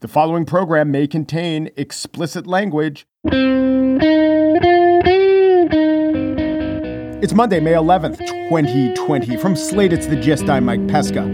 The 0.00 0.06
following 0.06 0.44
program 0.44 0.92
may 0.92 1.08
contain 1.08 1.70
explicit 1.76 2.46
language. 2.46 3.04
It's 7.20 7.32
Monday, 7.34 7.58
May 7.58 7.72
11th, 7.72 8.18
2020. 8.18 9.36
From 9.38 9.56
Slate, 9.56 9.92
it's 9.92 10.06
the 10.06 10.14
gist. 10.14 10.48
I'm 10.48 10.66
Mike 10.66 10.86
Pesca. 10.86 11.24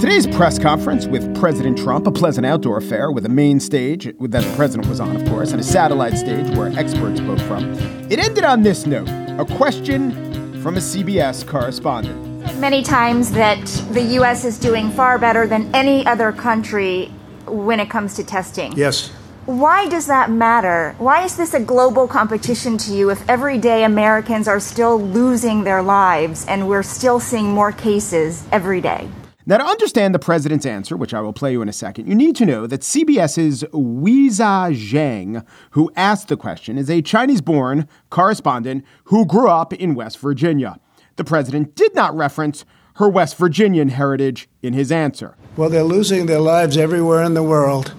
Today's 0.00 0.26
press 0.26 0.58
conference 0.58 1.06
with 1.06 1.32
President 1.38 1.78
Trump, 1.78 2.08
a 2.08 2.10
pleasant 2.10 2.44
outdoor 2.46 2.78
affair 2.78 3.12
with 3.12 3.26
a 3.26 3.28
main 3.28 3.60
stage 3.60 4.06
that 4.06 4.42
the 4.42 4.54
president 4.56 4.88
was 4.88 4.98
on, 4.98 5.14
of 5.14 5.24
course, 5.28 5.52
and 5.52 5.60
a 5.60 5.64
satellite 5.64 6.18
stage 6.18 6.50
where 6.56 6.76
experts 6.76 7.20
spoke 7.20 7.38
from. 7.38 7.74
It 8.10 8.18
ended 8.18 8.42
on 8.42 8.64
this 8.64 8.86
note 8.86 9.08
a 9.38 9.44
question 9.54 10.60
from 10.60 10.76
a 10.76 10.80
CBS 10.80 11.46
correspondent. 11.46 12.26
Many 12.58 12.82
times 12.82 13.30
that 13.32 13.64
the 13.92 14.02
U.S. 14.14 14.44
is 14.44 14.58
doing 14.58 14.90
far 14.90 15.16
better 15.16 15.46
than 15.46 15.72
any 15.72 16.04
other 16.06 16.32
country 16.32 17.12
when 17.50 17.80
it 17.80 17.90
comes 17.90 18.14
to 18.14 18.24
testing. 18.24 18.72
Yes. 18.76 19.10
Why 19.46 19.88
does 19.88 20.06
that 20.06 20.30
matter? 20.30 20.94
Why 20.98 21.24
is 21.24 21.36
this 21.36 21.54
a 21.54 21.60
global 21.60 22.06
competition 22.06 22.78
to 22.78 22.92
you 22.92 23.10
if 23.10 23.28
every 23.28 23.58
day 23.58 23.84
Americans 23.84 24.46
are 24.46 24.60
still 24.60 25.00
losing 25.00 25.64
their 25.64 25.82
lives 25.82 26.46
and 26.46 26.68
we're 26.68 26.82
still 26.82 27.18
seeing 27.18 27.50
more 27.50 27.72
cases 27.72 28.44
every 28.52 28.80
day? 28.80 29.08
Now, 29.46 29.56
to 29.56 29.64
understand 29.64 30.14
the 30.14 30.20
president's 30.20 30.66
answer, 30.66 30.96
which 30.96 31.14
I 31.14 31.20
will 31.20 31.32
play 31.32 31.52
you 31.52 31.62
in 31.62 31.68
a 31.68 31.72
second, 31.72 32.06
you 32.06 32.14
need 32.14 32.36
to 32.36 32.46
know 32.46 32.66
that 32.66 32.82
CBS's 32.82 33.64
Weijia 33.72 34.70
Jiang, 34.72 35.44
who 35.70 35.90
asked 35.96 36.28
the 36.28 36.36
question, 36.36 36.78
is 36.78 36.90
a 36.90 37.02
Chinese 37.02 37.40
born 37.40 37.88
correspondent 38.10 38.84
who 39.04 39.26
grew 39.26 39.48
up 39.48 39.72
in 39.72 39.94
West 39.94 40.18
Virginia. 40.18 40.78
The 41.16 41.24
president 41.24 41.74
did 41.74 41.94
not 41.94 42.14
reference 42.14 42.64
her 42.96 43.08
West 43.08 43.36
Virginian 43.36 43.90
heritage 43.90 44.48
in 44.62 44.72
his 44.72 44.92
answer. 44.92 45.36
Well, 45.56 45.70
they're 45.70 45.82
losing 45.82 46.26
their 46.26 46.40
lives 46.40 46.76
everywhere 46.76 47.22
in 47.22 47.34
the 47.34 47.42
world. 47.42 47.94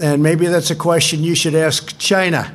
And 0.00 0.22
maybe 0.22 0.46
that's 0.46 0.70
a 0.70 0.76
question 0.76 1.22
you 1.22 1.34
should 1.34 1.54
ask 1.54 1.98
China. 1.98 2.54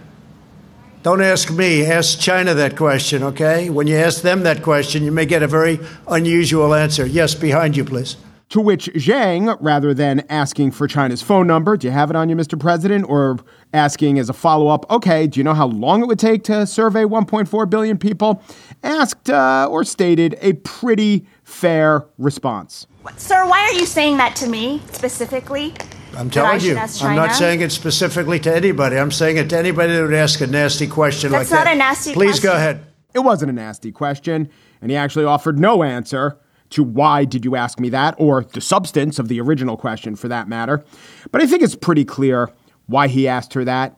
Don't 1.04 1.22
ask 1.22 1.52
me, 1.52 1.84
ask 1.84 2.20
China 2.20 2.54
that 2.54 2.78
question, 2.78 3.24
okay? 3.24 3.72
When 3.72 3.88
you 3.88 3.96
ask 3.96 4.22
them 4.22 4.44
that 4.44 4.62
question, 4.62 5.04
you 5.04 5.12
may 5.12 5.26
get 5.26 5.42
a 5.42 5.48
very 5.48 5.80
unusual 6.08 6.76
answer. 6.76 7.08
Yes, 7.08 7.34
behind 7.34 7.76
you, 7.76 7.84
please. 7.84 8.18
To 8.50 8.60
which 8.60 8.88
Jiang, 8.88 9.58
rather 9.62 9.94
than 9.94 10.26
asking 10.30 10.72
for 10.72 10.86
China's 10.86 11.22
phone 11.22 11.48
number, 11.48 11.78
do 11.78 11.88
you 11.88 11.92
have 11.92 12.10
it 12.10 12.18
on 12.18 12.28
you, 12.28 12.36
Mr. 12.36 12.60
President? 12.60 13.06
Or 13.08 13.40
asking 13.74 14.20
as 14.20 14.30
a 14.30 14.34
follow 14.34 14.68
up, 14.68 14.86
okay, 14.92 15.26
do 15.26 15.40
you 15.40 15.44
know 15.44 15.54
how 15.54 15.68
long 15.68 16.04
it 16.04 16.08
would 16.08 16.20
take 16.20 16.44
to 16.44 16.68
survey 16.68 17.04
1.4 17.04 17.70
billion 17.70 17.98
people? 17.98 18.44
Asked 18.84 19.30
uh, 19.30 19.70
or 19.72 19.86
stated 19.86 20.38
a 20.42 20.54
pretty 20.54 21.26
fair 21.52 22.06
response. 22.18 22.88
Sir, 23.18 23.46
why 23.48 23.60
are 23.62 23.74
you 23.74 23.86
saying 23.86 24.18
that 24.18 24.36
to 24.38 24.48
me 24.48 24.82
specifically? 24.92 25.74
I'm 26.18 26.30
telling 26.30 26.62
you, 26.62 26.78
I'm 26.78 27.16
not 27.16 27.36
saying 27.36 27.62
it 27.62 27.72
specifically 27.72 28.40
to 28.42 28.54
anybody. 28.54 28.98
I'm 28.98 29.12
saying 29.12 29.38
it 29.38 29.50
to 29.50 29.58
anybody 29.58 29.94
that 29.94 30.02
would 30.02 30.14
ask 30.14 30.42
a 30.42 30.48
nasty 30.48 30.88
question 30.88 31.32
That's 31.32 31.50
like 31.52 31.60
that. 31.60 31.66
That's 31.66 31.66
not 31.66 31.74
a 31.74 31.78
nasty 31.78 32.14
Please 32.14 32.40
question. 32.40 32.50
go 32.50 32.56
ahead. 32.56 32.86
It 33.14 33.20
wasn't 33.20 33.52
a 33.52 33.54
nasty 33.54 33.92
question, 33.92 34.50
and 34.82 34.92
he 34.92 34.98
actually 34.98 35.26
offered 35.26 35.60
no 35.60 35.84
answer 35.84 36.38
to 36.72 36.84
why 36.84 37.26
did 37.26 37.44
you 37.44 37.56
ask 37.56 37.80
me 37.80 37.90
that, 37.90 38.16
or 38.18 38.44
the 38.44 38.62
substance 38.62 39.20
of 39.20 39.28
the 39.28 39.40
original 39.42 39.78
question 39.78 40.16
for 40.16 40.28
that 40.30 40.48
matter. 40.48 40.84
But 41.32 41.42
I 41.42 41.48
think 41.48 41.62
it's 41.62 41.76
pretty 41.76 42.06
clear 42.06 42.50
why 42.88 43.08
he 43.08 43.28
asked 43.28 43.54
her 43.54 43.66
that. 43.66 43.98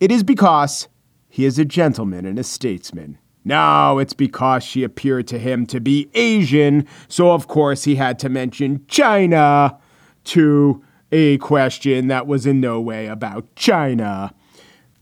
It 0.00 0.10
is 0.10 0.22
because 0.22 0.88
he 1.28 1.44
is 1.44 1.58
a 1.58 1.64
gentleman 1.64 2.26
and 2.26 2.38
a 2.38 2.44
statesman. 2.44 3.18
No, 3.44 3.98
it's 3.98 4.12
because 4.12 4.62
she 4.62 4.84
appeared 4.84 5.26
to 5.28 5.38
him 5.38 5.66
to 5.66 5.80
be 5.80 6.10
Asian, 6.14 6.86
so 7.08 7.32
of 7.32 7.48
course 7.48 7.84
he 7.84 7.96
had 7.96 8.18
to 8.18 8.28
mention 8.28 8.84
China 8.86 9.78
to 10.24 10.84
a 11.10 11.38
question 11.38 12.08
that 12.08 12.26
was 12.26 12.46
in 12.46 12.60
no 12.60 12.80
way 12.80 13.06
about 13.06 13.54
China. 13.56 14.34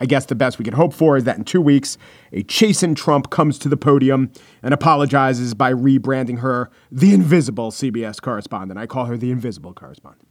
I 0.01 0.07
guess 0.07 0.27
the 0.27 0.37
best 0.37 0.59
we 0.59 0.65
can 0.65 0.75
hope 0.75 0.95
for 0.95 1.17
is 1.17 1.25
that 1.25 1.39
in 1.39 1.45
two 1.45 1.61
weeks, 1.61 1.99
a 2.33 2.45
chastened 2.45 2.97
Trump 2.97 3.31
comes 3.31 3.59
to 3.59 3.69
the 3.69 3.77
podium 3.77 4.31
and 4.63 4.73
apologizes 4.73 5.55
by 5.55 5.73
rebranding 5.73 6.39
her 6.39 6.71
the 6.91 7.13
invisible 7.13 7.73
CBS 7.73 8.23
correspondent. 8.23 8.79
I 8.79 8.87
call 8.87 9.07
her 9.07 9.17
the 9.17 9.33
invisible 9.33 9.75
correspondent. 9.75 10.29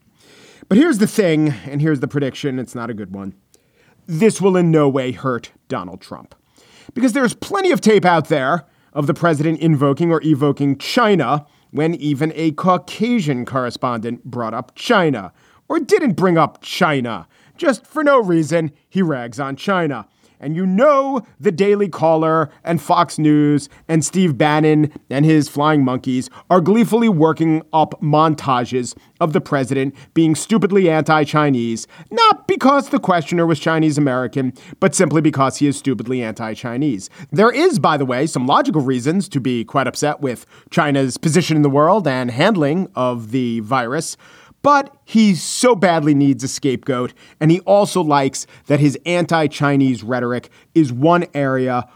But 0.69 0.77
here's 0.77 0.99
the 0.99 1.07
thing, 1.07 1.49
and 1.65 1.81
here's 1.81 1.99
the 1.99 2.07
prediction 2.07 2.59
it's 2.59 2.75
not 2.75 2.89
a 2.89 2.93
good 2.93 3.13
one. 3.13 3.35
This 4.05 4.41
will 4.41 4.55
in 4.55 4.71
no 4.71 4.87
way 4.87 5.11
hurt 5.11 5.51
Donald 5.67 5.99
Trump. 5.99 6.33
Because 6.93 7.13
there's 7.13 7.33
plenty 7.33 7.71
of 7.71 7.81
tape 7.81 8.05
out 8.05 8.29
there 8.29 8.65
of 8.93 9.07
the 9.07 9.13
president 9.13 9.59
invoking 9.59 10.11
or 10.11 10.21
evoking 10.23 10.77
China 10.77 11.45
when 11.71 11.93
even 11.95 12.31
a 12.35 12.51
Caucasian 12.51 13.45
correspondent 13.45 14.23
brought 14.25 14.53
up 14.53 14.73
China 14.75 15.33
or 15.69 15.79
didn't 15.79 16.13
bring 16.13 16.37
up 16.37 16.61
China. 16.61 17.27
Just 17.57 17.85
for 17.85 18.03
no 18.03 18.19
reason, 18.19 18.71
he 18.89 19.01
rags 19.01 19.39
on 19.39 19.55
China. 19.55 20.07
And 20.39 20.55
you 20.55 20.65
know 20.65 21.25
the 21.39 21.51
Daily 21.51 21.89
Caller 21.89 22.49
and 22.63 22.81
Fox 22.81 23.17
News 23.17 23.69
and 23.87 24.05
Steve 24.05 24.37
Bannon 24.37 24.91
and 25.09 25.25
his 25.25 25.49
flying 25.49 25.83
monkeys 25.83 26.29
are 26.49 26.61
gleefully 26.61 27.09
working 27.09 27.63
up 27.73 27.99
montages 28.01 28.95
of 29.19 29.33
the 29.33 29.41
president 29.41 29.95
being 30.13 30.35
stupidly 30.35 30.89
anti 30.89 31.23
Chinese, 31.23 31.87
not 32.11 32.47
because 32.47 32.89
the 32.89 32.99
questioner 32.99 33.45
was 33.45 33.59
Chinese 33.59 33.97
American, 33.97 34.53
but 34.79 34.93
simply 34.93 35.21
because 35.21 35.57
he 35.57 35.67
is 35.67 35.77
stupidly 35.77 36.21
anti 36.21 36.53
Chinese. 36.53 37.09
There 37.31 37.51
is, 37.51 37.79
by 37.79 37.97
the 37.97 38.05
way, 38.05 38.27
some 38.27 38.45
logical 38.45 38.81
reasons 38.81 39.27
to 39.29 39.39
be 39.39 39.65
quite 39.65 39.87
upset 39.87 40.21
with 40.21 40.45
China's 40.69 41.17
position 41.17 41.55
in 41.55 41.63
the 41.63 41.69
world 41.69 42.07
and 42.07 42.29
handling 42.29 42.89
of 42.95 43.31
the 43.31 43.59
virus. 43.61 44.17
But 44.61 44.95
he 45.05 45.35
so 45.35 45.75
badly 45.75 46.13
needs 46.13 46.43
a 46.43 46.47
scapegoat, 46.47 47.13
and 47.39 47.51
he 47.51 47.59
also 47.61 48.01
likes 48.01 48.47
that 48.65 48.79
his 48.79 48.97
anti 49.05 49.47
Chinese 49.47 50.03
rhetoric 50.03 50.49
is 50.73 50.91
one 50.91 51.25
area 51.33 51.87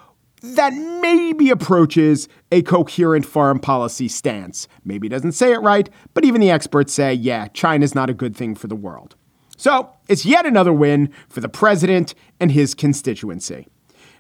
that 0.41 0.73
maybe 0.73 1.49
approaches 1.49 2.27
a 2.51 2.61
coherent 2.63 3.25
foreign 3.25 3.59
policy 3.59 4.07
stance. 4.07 4.67
Maybe 4.83 5.07
doesn't 5.07 5.33
say 5.33 5.53
it 5.53 5.59
right, 5.59 5.89
but 6.13 6.25
even 6.25 6.41
the 6.41 6.49
experts 6.49 6.94
say, 6.94 7.13
yeah, 7.13 7.47
China's 7.49 7.94
not 7.94 8.09
a 8.09 8.13
good 8.13 8.35
thing 8.35 8.55
for 8.55 8.67
the 8.67 8.75
world. 8.75 9.16
So 9.57 9.91
it's 10.07 10.25
yet 10.25 10.47
another 10.47 10.73
win 10.73 11.11
for 11.29 11.39
the 11.39 11.49
president 11.49 12.16
and 12.39 12.51
his 12.51 12.73
constituency. 12.73 13.67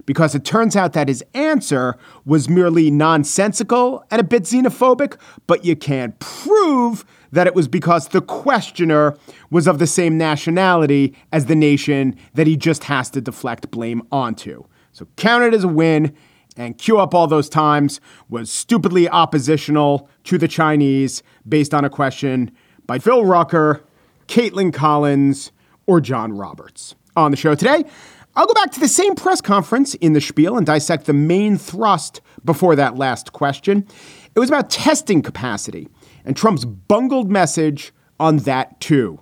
Because 0.05 0.35
it 0.35 0.45
turns 0.45 0.75
out 0.75 0.93
that 0.93 1.07
his 1.07 1.23
answer 1.33 1.95
was 2.25 2.49
merely 2.49 2.91
nonsensical 2.91 4.03
and 4.11 4.19
a 4.19 4.23
bit 4.23 4.43
xenophobic, 4.43 5.17
but 5.47 5.65
you 5.65 5.75
can't 5.75 6.19
prove 6.19 7.05
that 7.31 7.47
it 7.47 7.55
was 7.55 7.67
because 7.67 8.09
the 8.09 8.21
questioner 8.21 9.15
was 9.49 9.67
of 9.67 9.79
the 9.79 9.87
same 9.87 10.17
nationality 10.17 11.15
as 11.31 11.45
the 11.45 11.55
nation 11.55 12.15
that 12.33 12.47
he 12.47 12.57
just 12.57 12.85
has 12.85 13.09
to 13.11 13.21
deflect 13.21 13.71
blame 13.71 14.01
onto. 14.11 14.63
So 14.91 15.07
count 15.15 15.43
it 15.43 15.53
as 15.53 15.63
a 15.63 15.69
win 15.69 16.15
and 16.57 16.77
cue 16.77 16.99
up 16.99 17.13
all 17.13 17.27
those 17.27 17.49
times 17.49 18.01
was 18.29 18.51
stupidly 18.51 19.07
oppositional 19.07 20.09
to 20.25 20.37
the 20.37 20.47
Chinese 20.47 21.23
based 21.47 21.73
on 21.73 21.85
a 21.85 21.89
question 21.89 22.51
by 22.85 22.99
Phil 22.99 23.25
Rucker, 23.25 23.83
Kaitlan 24.27 24.73
Collins, 24.73 25.51
or 25.87 26.01
John 26.01 26.33
Roberts. 26.33 26.95
On 27.15 27.31
the 27.31 27.37
show 27.37 27.55
today, 27.55 27.85
I'll 28.35 28.47
go 28.47 28.53
back 28.53 28.71
to 28.71 28.79
the 28.79 28.87
same 28.87 29.15
press 29.15 29.41
conference 29.41 29.93
in 29.95 30.13
the 30.13 30.21
spiel 30.21 30.57
and 30.57 30.65
dissect 30.65 31.05
the 31.05 31.13
main 31.13 31.57
thrust 31.57 32.21
before 32.45 32.75
that 32.77 32.95
last 32.95 33.33
question. 33.33 33.85
It 34.33 34.39
was 34.39 34.49
about 34.49 34.69
testing 34.69 35.21
capacity 35.21 35.89
and 36.25 36.35
Trump's 36.35 36.65
bungled 36.65 37.31
message 37.31 37.93
on 38.19 38.37
that 38.37 38.79
too. 38.79 39.21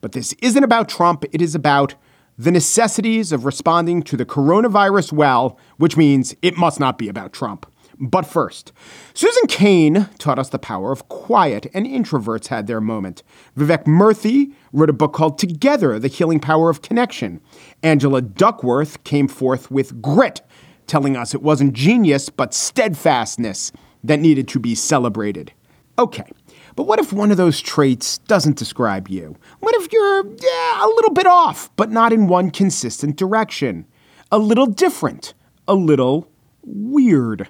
But 0.00 0.12
this 0.12 0.32
isn't 0.40 0.64
about 0.64 0.88
Trump, 0.88 1.24
it 1.32 1.42
is 1.42 1.54
about 1.54 1.94
the 2.38 2.52
necessities 2.52 3.32
of 3.32 3.44
responding 3.44 4.02
to 4.04 4.16
the 4.16 4.24
coronavirus 4.24 5.12
well, 5.12 5.58
which 5.76 5.96
means 5.96 6.36
it 6.40 6.56
must 6.56 6.78
not 6.78 6.96
be 6.96 7.08
about 7.08 7.32
Trump. 7.32 7.66
But 8.00 8.26
first, 8.26 8.72
Susan 9.12 9.48
Cain 9.48 10.08
taught 10.18 10.38
us 10.38 10.50
the 10.50 10.58
power 10.58 10.92
of 10.92 11.08
quiet, 11.08 11.66
and 11.74 11.84
introverts 11.84 12.46
had 12.46 12.68
their 12.68 12.80
moment. 12.80 13.24
Vivek 13.56 13.84
Murthy 13.86 14.54
wrote 14.72 14.88
a 14.88 14.92
book 14.92 15.12
called 15.12 15.36
Together 15.36 15.98
The 15.98 16.06
Healing 16.06 16.38
Power 16.38 16.70
of 16.70 16.80
Connection. 16.80 17.40
Angela 17.82 18.22
Duckworth 18.22 19.02
came 19.02 19.26
forth 19.26 19.68
with 19.72 20.00
grit, 20.00 20.42
telling 20.86 21.16
us 21.16 21.34
it 21.34 21.42
wasn't 21.42 21.72
genius, 21.72 22.28
but 22.28 22.54
steadfastness 22.54 23.72
that 24.04 24.20
needed 24.20 24.46
to 24.48 24.60
be 24.60 24.76
celebrated. 24.76 25.52
Okay, 25.98 26.30
but 26.78 26.86
what 26.86 27.00
if 27.00 27.12
one 27.12 27.32
of 27.32 27.36
those 27.36 27.60
traits 27.60 28.18
doesn't 28.18 28.56
describe 28.56 29.08
you? 29.08 29.34
What 29.58 29.74
if 29.74 29.92
you're 29.92 30.24
yeah, 30.24 30.86
a 30.86 30.86
little 30.86 31.10
bit 31.10 31.26
off, 31.26 31.74
but 31.74 31.90
not 31.90 32.12
in 32.12 32.28
one 32.28 32.52
consistent 32.52 33.16
direction? 33.16 33.84
A 34.30 34.38
little 34.38 34.66
different, 34.66 35.34
a 35.66 35.74
little 35.74 36.30
weird. 36.62 37.48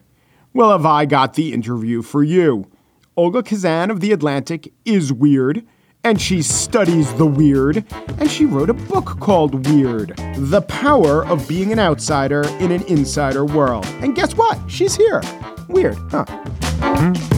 Well, 0.55 0.71
have 0.71 0.87
I 0.87 1.05
got 1.05 1.35
the 1.35 1.53
interview 1.53 2.01
for 2.01 2.25
you? 2.25 2.71
Olga 3.19 3.43
Khazan 3.43 3.91
of 3.91 4.01
The 4.01 4.13
Atlantic 4.13 4.73
is 4.87 5.13
weird, 5.13 5.63
and 6.03 6.19
she 6.19 6.41
studies 6.41 7.13
the 7.13 7.27
weird, 7.27 7.85
and 8.19 8.31
she 8.31 8.47
wrote 8.47 8.71
a 8.71 8.75
book 8.75 9.21
called 9.21 9.67
Weird 9.67 10.17
The 10.39 10.63
Power 10.63 11.27
of 11.27 11.47
Being 11.47 11.71
an 11.71 11.79
Outsider 11.79 12.49
in 12.61 12.73
an 12.73 12.83
Insider 12.85 13.45
World. 13.45 13.85
And 14.01 14.17
guess 14.17 14.35
what? 14.35 14.59
She's 14.71 14.97
here. 14.97 15.21
Weird, 15.69 15.99
huh? 16.11 16.25
Hmm? 16.81 17.38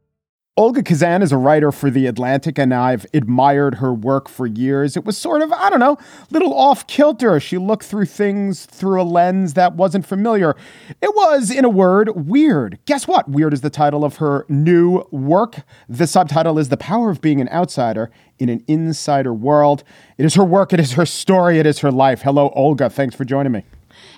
Olga 0.57 0.83
Khazan 0.83 1.23
is 1.23 1.31
a 1.31 1.37
writer 1.37 1.71
for 1.71 1.89
The 1.89 2.07
Atlantic, 2.07 2.59
and 2.59 2.73
I've 2.73 3.05
admired 3.13 3.75
her 3.75 3.93
work 3.93 4.27
for 4.27 4.45
years. 4.45 4.97
It 4.97 5.05
was 5.05 5.17
sort 5.17 5.41
of, 5.41 5.49
I 5.53 5.69
don't 5.69 5.79
know, 5.79 5.93
a 5.93 6.27
little 6.29 6.53
off 6.53 6.85
kilter. 6.87 7.39
She 7.39 7.57
looked 7.57 7.85
through 7.85 8.07
things 8.07 8.65
through 8.65 9.01
a 9.01 9.03
lens 9.03 9.53
that 9.53 9.75
wasn't 9.75 10.05
familiar. 10.05 10.57
It 11.01 11.15
was, 11.15 11.51
in 11.51 11.63
a 11.63 11.69
word, 11.69 12.27
weird. 12.27 12.79
Guess 12.85 13.07
what? 13.07 13.29
Weird 13.29 13.53
is 13.53 13.61
the 13.61 13.69
title 13.69 14.03
of 14.03 14.17
her 14.17 14.45
new 14.49 15.03
work. 15.09 15.63
The 15.87 16.05
subtitle 16.05 16.59
is 16.59 16.67
The 16.67 16.75
Power 16.75 17.09
of 17.09 17.21
Being 17.21 17.39
an 17.39 17.47
Outsider 17.47 18.11
in 18.37 18.49
an 18.49 18.61
Insider 18.67 19.33
World. 19.33 19.85
It 20.17 20.25
is 20.25 20.35
her 20.35 20.43
work, 20.43 20.73
it 20.73 20.81
is 20.81 20.91
her 20.93 21.05
story, 21.05 21.59
it 21.59 21.65
is 21.65 21.79
her 21.79 21.91
life. 21.91 22.23
Hello, 22.23 22.49
Olga. 22.49 22.89
Thanks 22.89 23.15
for 23.15 23.23
joining 23.23 23.53
me. 23.53 23.63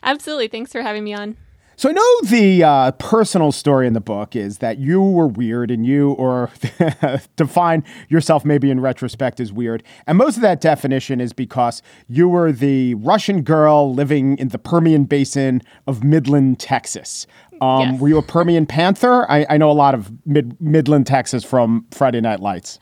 Absolutely. 0.01 0.47
Thanks 0.47 0.71
for 0.71 0.81
having 0.81 1.03
me 1.03 1.13
on. 1.13 1.37
So 1.83 1.89
I 1.89 1.91
know 1.91 2.21
the 2.29 2.63
uh, 2.63 2.91
personal 2.93 3.51
story 3.51 3.87
in 3.87 3.91
the 3.91 3.99
book 3.99 4.37
is 4.37 4.59
that 4.59 4.77
you 4.77 5.01
were 5.01 5.27
weird 5.27 5.69
and 5.69 5.85
you, 5.85 6.11
or 6.11 6.49
define 7.35 7.83
yourself 8.07 8.45
maybe 8.45 8.71
in 8.71 8.79
retrospect 8.79 9.41
as 9.41 9.51
weird. 9.51 9.83
And 10.07 10.17
most 10.17 10.37
of 10.37 10.43
that 10.43 10.61
definition 10.61 11.19
is 11.19 11.33
because 11.33 11.81
you 12.07 12.29
were 12.29 12.53
the 12.53 12.93
Russian 12.93 13.41
girl 13.41 13.93
living 13.93 14.37
in 14.37 14.47
the 14.47 14.59
Permian 14.59 15.03
Basin 15.03 15.61
of 15.85 16.05
Midland, 16.05 16.57
Texas. 16.57 17.27
Um, 17.61 17.91
yes. 17.91 18.01
Were 18.01 18.07
you 18.09 18.17
a 18.17 18.21
Permian 18.21 18.65
Panther? 18.65 19.29
I, 19.29 19.45
I 19.49 19.57
know 19.57 19.69
a 19.69 19.73
lot 19.73 19.93
of 19.93 20.11
Mid- 20.25 20.59
Midland, 20.61 21.07
Texas 21.07 21.43
from 21.43 21.85
Friday 21.91 22.21
Night 22.21 22.39
Lights. 22.39 22.79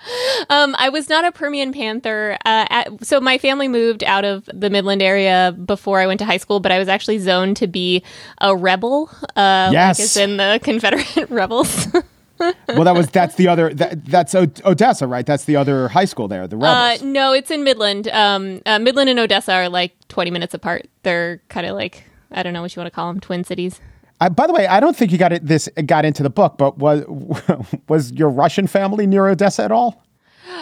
Um, 0.49 0.75
I 0.77 0.89
was 0.89 1.09
not 1.09 1.25
a 1.25 1.31
Permian 1.31 1.71
Panther. 1.71 2.37
Uh, 2.45 2.65
at, 2.69 3.05
so 3.05 3.21
my 3.21 3.37
family 3.37 3.67
moved 3.67 4.03
out 4.03 4.25
of 4.25 4.49
the 4.53 4.69
Midland 4.69 5.01
area 5.01 5.55
before 5.65 5.99
I 5.99 6.07
went 6.07 6.19
to 6.19 6.25
high 6.25 6.37
school, 6.37 6.59
but 6.59 6.71
I 6.71 6.79
was 6.79 6.87
actually 6.87 7.19
zoned 7.19 7.57
to 7.57 7.67
be 7.67 8.03
a 8.39 8.55
rebel. 8.55 9.09
Uh, 9.35 9.69
yes, 9.71 9.99
like 9.99 10.05
as 10.05 10.17
in 10.17 10.37
the 10.37 10.59
Confederate 10.63 11.29
rebels. 11.29 11.87
well, 12.39 12.83
that 12.83 12.95
was 12.95 13.09
that's 13.09 13.35
the 13.35 13.47
other 13.47 13.73
that, 13.73 14.03
that's 14.05 14.33
Odessa, 14.33 15.05
right? 15.07 15.25
That's 15.25 15.45
the 15.45 15.55
other 15.55 15.89
high 15.89 16.05
school 16.05 16.27
there. 16.27 16.47
The 16.47 16.57
rebels. 16.57 17.01
Uh, 17.01 17.05
no, 17.05 17.33
it's 17.33 17.51
in 17.51 17.63
Midland. 17.63 18.07
Um, 18.07 18.61
uh, 18.65 18.79
Midland 18.79 19.09
and 19.09 19.19
Odessa 19.19 19.53
are 19.53 19.69
like 19.69 19.93
twenty 20.07 20.31
minutes 20.31 20.53
apart. 20.53 20.87
They're 21.03 21.41
kind 21.49 21.67
of 21.67 21.75
like 21.75 22.05
I 22.31 22.43
don't 22.43 22.53
know 22.53 22.61
what 22.61 22.75
you 22.75 22.79
want 22.79 22.87
to 22.87 22.95
call 22.95 23.11
them, 23.11 23.19
twin 23.19 23.43
cities. 23.43 23.79
I, 24.21 24.29
by 24.29 24.45
the 24.45 24.53
way, 24.53 24.67
I 24.67 24.79
don't 24.79 24.95
think 24.95 25.11
you 25.11 25.17
got 25.17 25.33
it, 25.33 25.45
this 25.45 25.67
got 25.85 26.05
into 26.05 26.21
the 26.21 26.29
book, 26.29 26.57
but 26.57 26.77
was 26.77 27.03
was 27.89 28.11
your 28.13 28.29
Russian 28.29 28.67
family 28.67 29.07
near 29.07 29.27
Odessa 29.27 29.63
at 29.63 29.71
all? 29.71 30.03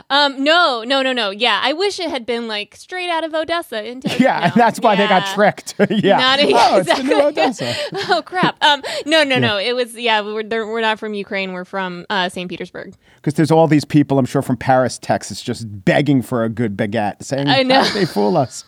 Um, 0.09 0.43
no, 0.43 0.83
no, 0.85 1.01
no, 1.01 1.11
no. 1.11 1.29
Yeah, 1.29 1.59
I 1.61 1.73
wish 1.73 1.99
it 1.99 2.09
had 2.09 2.25
been 2.25 2.47
like 2.47 2.75
straight 2.75 3.09
out 3.09 3.25
of 3.25 3.33
Odessa. 3.33 3.83
Into, 3.83 4.07
yeah, 4.19 4.51
no. 4.55 4.61
that's 4.61 4.79
why 4.79 4.93
yeah. 4.93 5.01
they 5.01 5.07
got 5.07 5.35
tricked. 5.35 5.75
yeah. 5.89 6.17
Not, 6.17 6.39
oh, 6.39 6.77
exactly. 6.77 6.79
it's 6.79 6.97
the 6.97 7.03
new 7.03 7.21
Odessa. 7.21 7.75
oh 8.09 8.21
crap. 8.25 8.63
Um, 8.63 8.81
no, 9.05 9.23
no, 9.23 9.35
yeah. 9.35 9.39
no. 9.39 9.57
It 9.57 9.75
was 9.75 9.93
yeah. 9.95 10.21
We 10.21 10.31
are 10.31 10.67
we're 10.67 10.81
not 10.81 10.97
from 10.97 11.13
Ukraine. 11.13 11.51
We're 11.51 11.65
from 11.65 12.05
uh, 12.09 12.29
St. 12.29 12.49
Petersburg. 12.49 12.95
Because 13.17 13.33
there's 13.33 13.51
all 13.51 13.67
these 13.67 13.83
people, 13.83 14.19
I'm 14.19 14.25
sure, 14.25 14.41
from 14.41 14.55
Paris, 14.55 14.97
Texas, 14.97 15.41
just 15.41 15.65
begging 15.83 16.21
for 16.21 16.45
a 16.45 16.49
good 16.49 16.77
baguette, 16.77 17.23
saying, 17.23 17.49
"I 17.49 17.63
know 17.63 17.83
they 17.89 18.05
fool 18.05 18.37
us." 18.37 18.63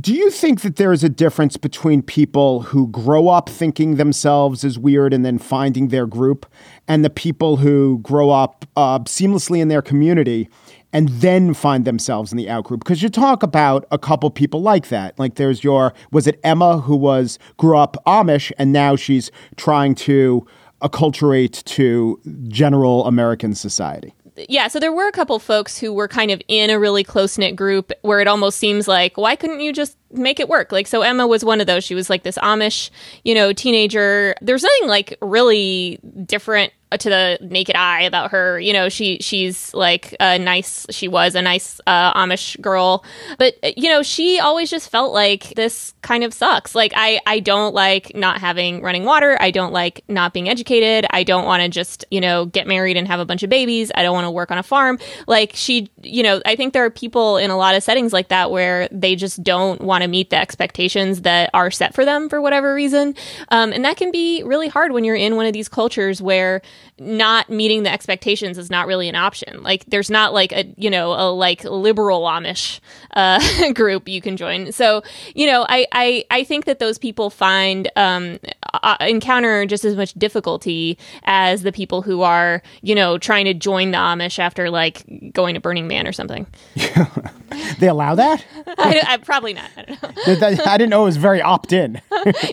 Do 0.00 0.14
you 0.14 0.30
think 0.30 0.62
that 0.62 0.76
there 0.76 0.90
is 0.90 1.04
a 1.04 1.10
difference 1.10 1.58
between 1.58 2.00
people 2.00 2.62
who 2.62 2.88
grow 2.88 3.28
up 3.28 3.50
thinking 3.50 3.96
themselves 3.96 4.64
as 4.64 4.78
weird 4.78 5.12
and 5.12 5.22
then 5.22 5.36
finding 5.36 5.88
their 5.88 6.06
group, 6.06 6.46
and 6.88 7.04
the 7.04 7.10
people 7.10 7.58
who 7.58 7.98
grow 7.98 8.30
up 8.30 8.64
uh, 8.74 9.00
seamlessly 9.00 9.60
in 9.60 9.68
their 9.68 9.82
community 9.82 10.48
and 10.94 11.10
then 11.10 11.52
find 11.52 11.84
themselves 11.84 12.32
in 12.32 12.38
the 12.38 12.46
outgroup? 12.46 12.78
Because 12.78 13.02
you 13.02 13.10
talk 13.10 13.42
about 13.42 13.84
a 13.90 13.98
couple 13.98 14.30
people 14.30 14.62
like 14.62 14.88
that. 14.88 15.18
Like 15.18 15.34
there's 15.34 15.62
your 15.62 15.92
was 16.10 16.26
it 16.26 16.40
Emma 16.42 16.78
who 16.78 16.96
was 16.96 17.38
grew 17.58 17.76
up 17.76 17.98
Amish 18.06 18.50
and 18.56 18.72
now 18.72 18.96
she's 18.96 19.30
trying 19.56 19.94
to 19.96 20.46
acculturate 20.80 21.62
to 21.64 22.18
general 22.48 23.06
American 23.06 23.54
society 23.54 24.14
yeah, 24.48 24.68
so 24.68 24.78
there 24.80 24.92
were 24.92 25.08
a 25.08 25.12
couple 25.12 25.38
folks 25.38 25.78
who 25.78 25.92
were 25.92 26.08
kind 26.08 26.30
of 26.30 26.40
in 26.48 26.70
a 26.70 26.78
really 26.78 27.04
close 27.04 27.38
knit 27.38 27.56
group 27.56 27.92
where 28.02 28.20
it 28.20 28.28
almost 28.28 28.58
seems 28.58 28.88
like, 28.88 29.16
why 29.16 29.36
couldn't 29.36 29.60
you 29.60 29.72
just 29.72 29.96
make 30.12 30.40
it 30.40 30.48
work? 30.48 30.72
Like, 30.72 30.86
so 30.86 31.02
Emma 31.02 31.26
was 31.26 31.44
one 31.44 31.60
of 31.60 31.66
those. 31.66 31.84
She 31.84 31.94
was 31.94 32.10
like 32.10 32.22
this 32.22 32.38
Amish, 32.38 32.90
you 33.24 33.34
know, 33.34 33.52
teenager. 33.52 34.34
There's 34.40 34.62
nothing 34.62 34.88
like 34.88 35.16
really 35.20 35.98
different 36.26 36.72
to 36.98 37.08
the 37.08 37.38
naked 37.40 37.76
eye 37.76 38.02
about 38.02 38.30
her. 38.32 38.58
You 38.60 38.72
know, 38.72 38.88
she 38.88 39.18
she's 39.20 39.72
like 39.74 40.14
a 40.20 40.38
nice. 40.38 40.86
She 40.90 41.08
was 41.08 41.34
a 41.34 41.42
nice 41.42 41.80
uh, 41.86 42.12
Amish 42.14 42.60
girl, 42.60 43.04
but 43.38 43.54
you 43.78 43.88
know, 43.88 44.02
she 44.02 44.38
always 44.38 44.70
just 44.70 44.90
felt 44.90 45.12
like 45.12 45.54
this 45.54 45.94
kind 46.02 46.24
of 46.24 46.34
sucks. 46.34 46.74
Like 46.74 46.92
I 46.94 47.20
I 47.26 47.40
don't 47.40 47.74
like 47.74 48.14
not 48.14 48.40
having 48.40 48.82
running 48.82 49.04
water. 49.04 49.36
I 49.40 49.50
don't 49.50 49.72
like 49.72 50.04
not 50.08 50.32
being 50.32 50.48
educated. 50.48 51.06
I 51.10 51.22
don't 51.22 51.44
want 51.44 51.62
to 51.62 51.68
just 51.68 52.04
you 52.10 52.20
know 52.20 52.46
get 52.46 52.66
married 52.66 52.96
and 52.96 53.06
have 53.08 53.20
a 53.20 53.24
bunch 53.24 53.42
of 53.42 53.50
babies. 53.50 53.90
I 53.94 54.02
don't 54.02 54.14
want 54.14 54.26
to 54.26 54.30
work 54.30 54.50
on 54.50 54.58
a 54.58 54.62
farm. 54.62 54.98
Like 55.26 55.52
she, 55.54 55.90
you 56.02 56.22
know, 56.22 56.40
I 56.44 56.56
think 56.56 56.72
there 56.72 56.84
are 56.84 56.90
people 56.90 57.36
in 57.36 57.50
a 57.50 57.56
lot 57.56 57.74
of 57.74 57.82
settings 57.82 58.12
like 58.12 58.28
that 58.28 58.50
where 58.50 58.88
they 58.90 59.16
just 59.16 59.42
don't 59.42 59.80
want 59.80 60.01
to 60.02 60.08
meet 60.08 60.30
the 60.30 60.36
expectations 60.36 61.22
that 61.22 61.50
are 61.54 61.70
set 61.70 61.94
for 61.94 62.04
them 62.04 62.28
for 62.28 62.40
whatever 62.40 62.74
reason, 62.74 63.14
um, 63.48 63.72
and 63.72 63.84
that 63.84 63.96
can 63.96 64.10
be 64.10 64.42
really 64.44 64.68
hard 64.68 64.92
when 64.92 65.04
you're 65.04 65.16
in 65.16 65.36
one 65.36 65.46
of 65.46 65.52
these 65.52 65.68
cultures 65.68 66.20
where 66.20 66.62
not 66.98 67.48
meeting 67.48 67.82
the 67.82 67.92
expectations 67.92 68.58
is 68.58 68.70
not 68.70 68.86
really 68.86 69.08
an 69.08 69.14
option. 69.14 69.62
Like 69.62 69.84
there's 69.86 70.10
not 70.10 70.32
like 70.32 70.52
a 70.52 70.72
you 70.76 70.90
know 70.90 71.12
a 71.12 71.30
like 71.32 71.64
liberal 71.64 72.22
Amish 72.22 72.80
uh, 73.14 73.72
group 73.74 74.08
you 74.08 74.20
can 74.20 74.36
join. 74.36 74.72
So 74.72 75.02
you 75.34 75.46
know 75.46 75.66
I 75.68 75.86
I, 75.92 76.24
I 76.30 76.44
think 76.44 76.66
that 76.66 76.78
those 76.78 76.98
people 76.98 77.30
find 77.30 77.90
um, 77.96 78.38
uh, 78.74 78.96
encounter 79.00 79.66
just 79.66 79.84
as 79.84 79.96
much 79.96 80.12
difficulty 80.14 80.98
as 81.24 81.62
the 81.62 81.72
people 81.72 82.02
who 82.02 82.22
are 82.22 82.62
you 82.82 82.94
know 82.94 83.18
trying 83.18 83.46
to 83.46 83.54
join 83.54 83.90
the 83.90 83.98
Amish 83.98 84.38
after 84.38 84.70
like 84.70 85.32
going 85.32 85.54
to 85.54 85.60
Burning 85.60 85.88
Man 85.88 86.06
or 86.06 86.12
something. 86.12 86.46
they 87.78 87.88
allow 87.88 88.14
that? 88.14 88.44
I, 88.78 89.02
I, 89.06 89.16
probably 89.18 89.54
not. 89.54 89.70
I 89.76 89.82
don't 89.82 90.02
know. 90.02 90.64
I 90.64 90.78
didn't 90.78 90.90
know 90.90 91.02
it 91.02 91.06
was 91.06 91.16
very 91.16 91.40
opt 91.40 91.72
in. 91.72 92.00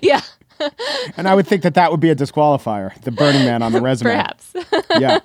yeah 0.02 0.22
and 1.18 1.28
I 1.28 1.36
would 1.36 1.48
think 1.48 1.64
that 1.64 1.74
that 1.76 1.92
would 1.92 2.00
be 2.00 2.10
a 2.10 2.16
disqualifier, 2.16 3.00
the 3.02 3.12
Burning 3.12 3.46
Man 3.46 3.62
on 3.62 3.72
the 3.72 3.82
resume. 3.90 4.12
Perhaps. 4.12 4.54
yeah. 5.00 5.20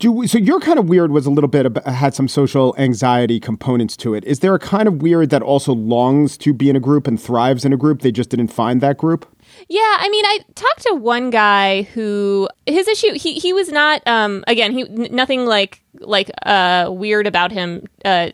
Do, 0.00 0.26
so 0.26 0.38
your 0.38 0.58
kind 0.60 0.78
of 0.78 0.88
weird 0.88 1.12
was 1.12 1.24
a 1.24 1.30
little 1.30 1.48
bit 1.48 1.66
of, 1.66 1.76
had 1.84 2.14
some 2.14 2.26
social 2.26 2.74
anxiety 2.76 3.38
components 3.38 3.96
to 3.98 4.12
it. 4.14 4.24
Is 4.24 4.40
there 4.40 4.54
a 4.54 4.58
kind 4.58 4.88
of 4.88 5.00
weird 5.00 5.30
that 5.30 5.40
also 5.40 5.72
longs 5.72 6.36
to 6.38 6.52
be 6.52 6.68
in 6.68 6.74
a 6.74 6.80
group 6.80 7.06
and 7.06 7.20
thrives 7.20 7.64
in 7.64 7.72
a 7.72 7.76
group? 7.76 8.02
They 8.02 8.10
just 8.10 8.28
didn't 8.28 8.48
find 8.48 8.80
that 8.80 8.98
group. 8.98 9.24
Yeah, 9.68 9.80
I 10.00 10.08
mean, 10.10 10.24
I 10.24 10.40
talked 10.56 10.82
to 10.82 10.94
one 10.94 11.30
guy 11.30 11.82
who 11.82 12.48
his 12.66 12.88
issue 12.88 13.12
he 13.14 13.34
he 13.34 13.52
was 13.52 13.70
not 13.70 14.02
um 14.06 14.42
again 14.48 14.72
he 14.72 14.82
nothing 14.84 15.46
like 15.46 15.80
like 16.00 16.30
uh 16.44 16.88
weird 16.90 17.26
about 17.26 17.52
him 17.52 17.84
uh 18.04 18.30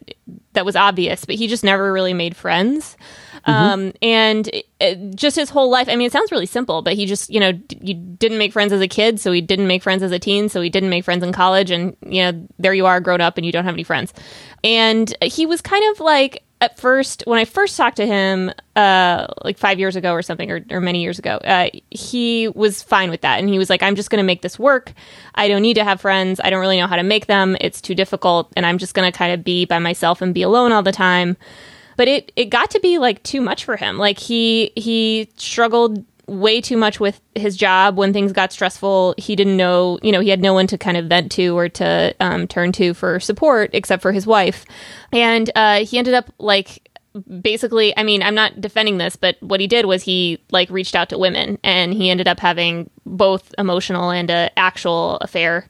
that 0.55 0.65
was 0.65 0.77
obvious, 0.77 1.25
but 1.25 1.35
he 1.35 1.47
just 1.47 1.63
never 1.63 1.93
really 1.93 2.15
made 2.15 2.37
friends. 2.37 2.97
Mm-hmm. 3.47 3.51
Um, 3.51 3.93
and 4.03 4.49
it, 4.53 5.15
just 5.15 5.37
his 5.37 5.51
whole 5.51 5.71
life. 5.71 5.89
I 5.89 5.97
mean, 5.97 6.07
it 6.07 6.13
sounds 6.13 6.33
really 6.33 6.47
simple, 6.47 6.83
but 6.83 6.95
he 6.95 7.07
just, 7.07 7.31
you 7.31 7.41
know, 7.41 7.53
d- 7.53 7.79
you 7.81 7.95
didn't 7.95 8.39
make 8.39 8.53
friends 8.53 8.73
as 8.73 8.81
a 8.81 8.89
kid, 8.89 9.21
so 9.21 9.33
he 9.33 9.41
didn't 9.41 9.67
make 9.67 9.83
friends 9.83 10.03
as 10.03 10.13
a 10.13 10.19
teen, 10.19 10.49
so 10.49 10.61
he 10.61 10.71
didn't 10.71 10.91
make 10.91 11.05
friends 11.05 11.25
in 11.25 11.33
college, 11.33 11.71
and 11.71 11.97
you 12.07 12.23
know, 12.23 12.47
there 12.59 12.75
you 12.75 12.87
are, 12.87 13.01
grown 13.01 13.21
up, 13.21 13.37
and 13.37 13.47
you 13.47 13.53
don't 13.53 13.65
have 13.65 13.75
any 13.75 13.85
friends. 13.85 14.13
And 14.63 15.15
he 15.23 15.47
was 15.47 15.61
kind 15.61 15.85
of 15.91 16.01
like 16.01 16.45
at 16.61 16.79
first 16.79 17.23
when 17.25 17.39
I 17.39 17.47
first 17.47 17.77
talked 17.77 17.97
to 17.97 18.07
him, 18.07 18.53
uh, 18.77 19.27
like 19.43 19.57
five 19.57 19.79
years 19.79 19.97
ago 19.97 20.13
or 20.13 20.21
something, 20.21 20.51
or, 20.51 20.61
or 20.71 20.81
many 20.81 21.01
years 21.01 21.19
ago, 21.19 21.37
uh, 21.37 21.71
he 21.91 22.49
was 22.49 22.83
fine 22.83 23.11
with 23.11 23.23
that, 23.23 23.39
and 23.39 23.49
he 23.49 23.59
was 23.59 23.71
like, 23.71 23.83
"I'm 23.83 23.97
just 23.97 24.11
going 24.11 24.23
to 24.23 24.27
make 24.27 24.43
this 24.43 24.59
work. 24.59 24.93
I 25.35 25.49
don't 25.49 25.63
need 25.63 25.75
to 25.75 25.85
have 25.85 26.01
friends. 26.01 26.41
I 26.43 26.51
don't 26.51 26.61
really 26.61 26.79
know 26.79 26.87
how 26.87 26.97
to 26.97 27.03
make 27.03 27.27
them. 27.27 27.57
It's 27.61 27.81
too 27.81 27.95
difficult, 27.95 28.53
and 28.57 28.67
I'm 28.67 28.79
just 28.79 28.95
going 28.95 29.11
to 29.11 29.17
kind 29.17 29.33
of 29.33 29.43
be 29.43 29.65
by 29.65 29.79
myself 29.79 30.21
and 30.21 30.35
be 30.35 30.43
alone 30.43 30.73
all 30.73 30.83
the 30.83 30.93
time." 30.93 31.37
But 32.01 32.09
it 32.09 32.33
it 32.35 32.47
got 32.47 32.71
to 32.71 32.81
be 32.81 32.97
like 32.97 33.23
too 33.25 33.43
much 33.43 33.63
for 33.63 33.77
him. 33.77 33.99
Like 33.99 34.19
he 34.19 34.73
he 34.75 35.29
struggled 35.37 36.03
way 36.27 36.59
too 36.63 36.79
much 36.79 36.99
with 36.99 37.21
his 37.35 37.59
job 37.59 37.99
when 37.99 38.15
things 38.15 38.33
got 38.33 38.55
stressful. 38.55 39.17
He 39.19 39.37
didn't 39.37 39.59
know, 39.59 39.99
you 40.03 40.11
know, 40.11 40.21
he 40.21 40.31
had 40.31 40.41
no 40.41 40.55
one 40.55 40.67
to 40.69 40.79
kind 40.79 40.97
of 40.97 41.09
vent 41.09 41.31
to 41.33 41.49
or 41.59 41.69
to 41.69 42.15
um, 42.19 42.49
turn 42.49 42.73
to 42.73 42.95
for 42.95 43.21
support 43.21 43.69
except 43.75 44.01
for 44.01 44.13
his 44.13 44.27
wife, 44.27 44.65
and 45.13 45.51
uh, 45.55 45.85
he 45.85 45.99
ended 45.99 46.15
up 46.15 46.33
like 46.39 46.89
basically 47.43 47.93
i 47.99 48.05
mean 48.05 48.23
i'm 48.23 48.37
not 48.37 48.61
defending 48.61 48.99
this 48.99 49.17
but 49.17 49.37
what 49.41 49.59
he 49.59 49.67
did 49.67 49.85
was 49.85 50.01
he 50.05 50.39
like 50.53 50.71
reached 50.71 50.95
out 50.95 51.09
to 51.09 51.19
women 51.19 51.59
and 51.65 51.93
he 51.93 52.09
ended 52.09 52.29
up 52.29 52.39
having 52.39 52.89
both 53.05 53.53
emotional 53.59 54.11
and 54.11 54.31
a 54.31 54.49
actual 54.57 55.17
affair 55.17 55.69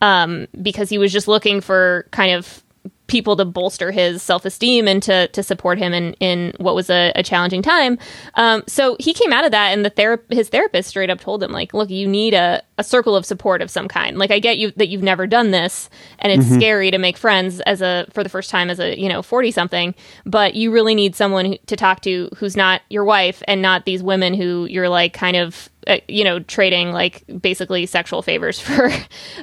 um, 0.00 0.46
because 0.62 0.88
he 0.88 0.96
was 0.96 1.12
just 1.12 1.26
looking 1.26 1.60
for 1.60 2.06
kind 2.12 2.30
of 2.30 2.62
people 3.06 3.36
to 3.36 3.44
bolster 3.44 3.90
his 3.90 4.22
self-esteem 4.22 4.88
and 4.88 5.02
to 5.02 5.28
to 5.28 5.42
support 5.42 5.78
him 5.78 5.92
in 5.92 6.14
in 6.14 6.52
what 6.58 6.74
was 6.74 6.90
a, 6.90 7.12
a 7.14 7.22
challenging 7.22 7.62
time. 7.62 7.98
Um, 8.34 8.64
so 8.66 8.96
he 8.98 9.12
came 9.12 9.32
out 9.32 9.44
of 9.44 9.50
that, 9.52 9.68
and 9.72 9.84
the 9.84 9.90
ther- 9.90 10.24
his 10.30 10.48
therapist 10.48 10.88
straight 10.88 11.10
up 11.10 11.20
told 11.20 11.42
him 11.42 11.52
like, 11.52 11.74
"Look, 11.74 11.90
you 11.90 12.08
need 12.08 12.34
a, 12.34 12.62
a 12.78 12.84
circle 12.84 13.16
of 13.16 13.24
support 13.24 13.62
of 13.62 13.70
some 13.70 13.88
kind. 13.88 14.18
Like, 14.18 14.30
I 14.30 14.38
get 14.38 14.58
you 14.58 14.72
that 14.76 14.88
you've 14.88 15.02
never 15.02 15.26
done 15.26 15.50
this, 15.50 15.88
and 16.18 16.32
it's 16.32 16.46
mm-hmm. 16.46 16.58
scary 16.58 16.90
to 16.90 16.98
make 16.98 17.16
friends 17.16 17.60
as 17.60 17.82
a 17.82 18.06
for 18.12 18.22
the 18.22 18.28
first 18.28 18.50
time 18.50 18.70
as 18.70 18.78
a 18.78 18.98
you 18.98 19.08
know 19.08 19.22
forty 19.22 19.50
something, 19.50 19.94
but 20.24 20.54
you 20.54 20.70
really 20.70 20.94
need 20.94 21.14
someone 21.14 21.56
to 21.66 21.76
talk 21.76 22.00
to 22.02 22.28
who's 22.36 22.56
not 22.56 22.82
your 22.88 23.04
wife 23.04 23.42
and 23.48 23.62
not 23.62 23.84
these 23.84 24.02
women 24.02 24.34
who 24.34 24.66
you're 24.66 24.88
like 24.88 25.12
kind 25.12 25.36
of 25.36 25.70
uh, 25.86 25.98
you 26.08 26.24
know, 26.24 26.40
trading 26.40 26.90
like 26.90 27.22
basically 27.40 27.86
sexual 27.86 28.20
favors 28.20 28.58
for 28.60 28.90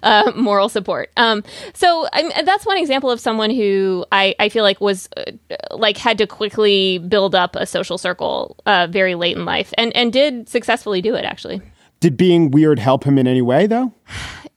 uh, 0.04 0.30
moral 0.36 0.68
support. 0.68 1.10
Um, 1.16 1.42
so 1.74 2.08
I 2.12 2.44
that's 2.44 2.66
one 2.66 2.78
example 2.78 3.10
of 3.10 3.20
someone 3.20 3.50
who 3.50 4.06
I, 4.12 4.36
I 4.40 4.50
feel 4.50 4.64
like 4.64 4.82
was 4.82 5.08
uh, 5.16 5.32
like 5.72 5.98
had 5.98 6.18
to 6.18 6.28
quickly 6.28 6.98
build 6.98 7.34
up 7.34 7.56
a 7.56 7.66
social 7.66 7.98
circle 7.98 8.58
uh, 8.66 8.88
very 8.90 9.16
late 9.16 9.38
in 9.38 9.46
life 9.46 9.74
and, 9.78 9.96
and 9.96 10.12
did 10.12 10.50
successfully 10.50 11.02
do 11.02 11.16
it 11.16 11.24
actually. 11.24 11.62
Did 12.04 12.18
being 12.18 12.52
weird 12.52 12.80
help 12.80 13.06
him 13.06 13.18
in 13.18 13.28
any 13.28 13.42
way 13.42 13.66
though? 13.66 13.94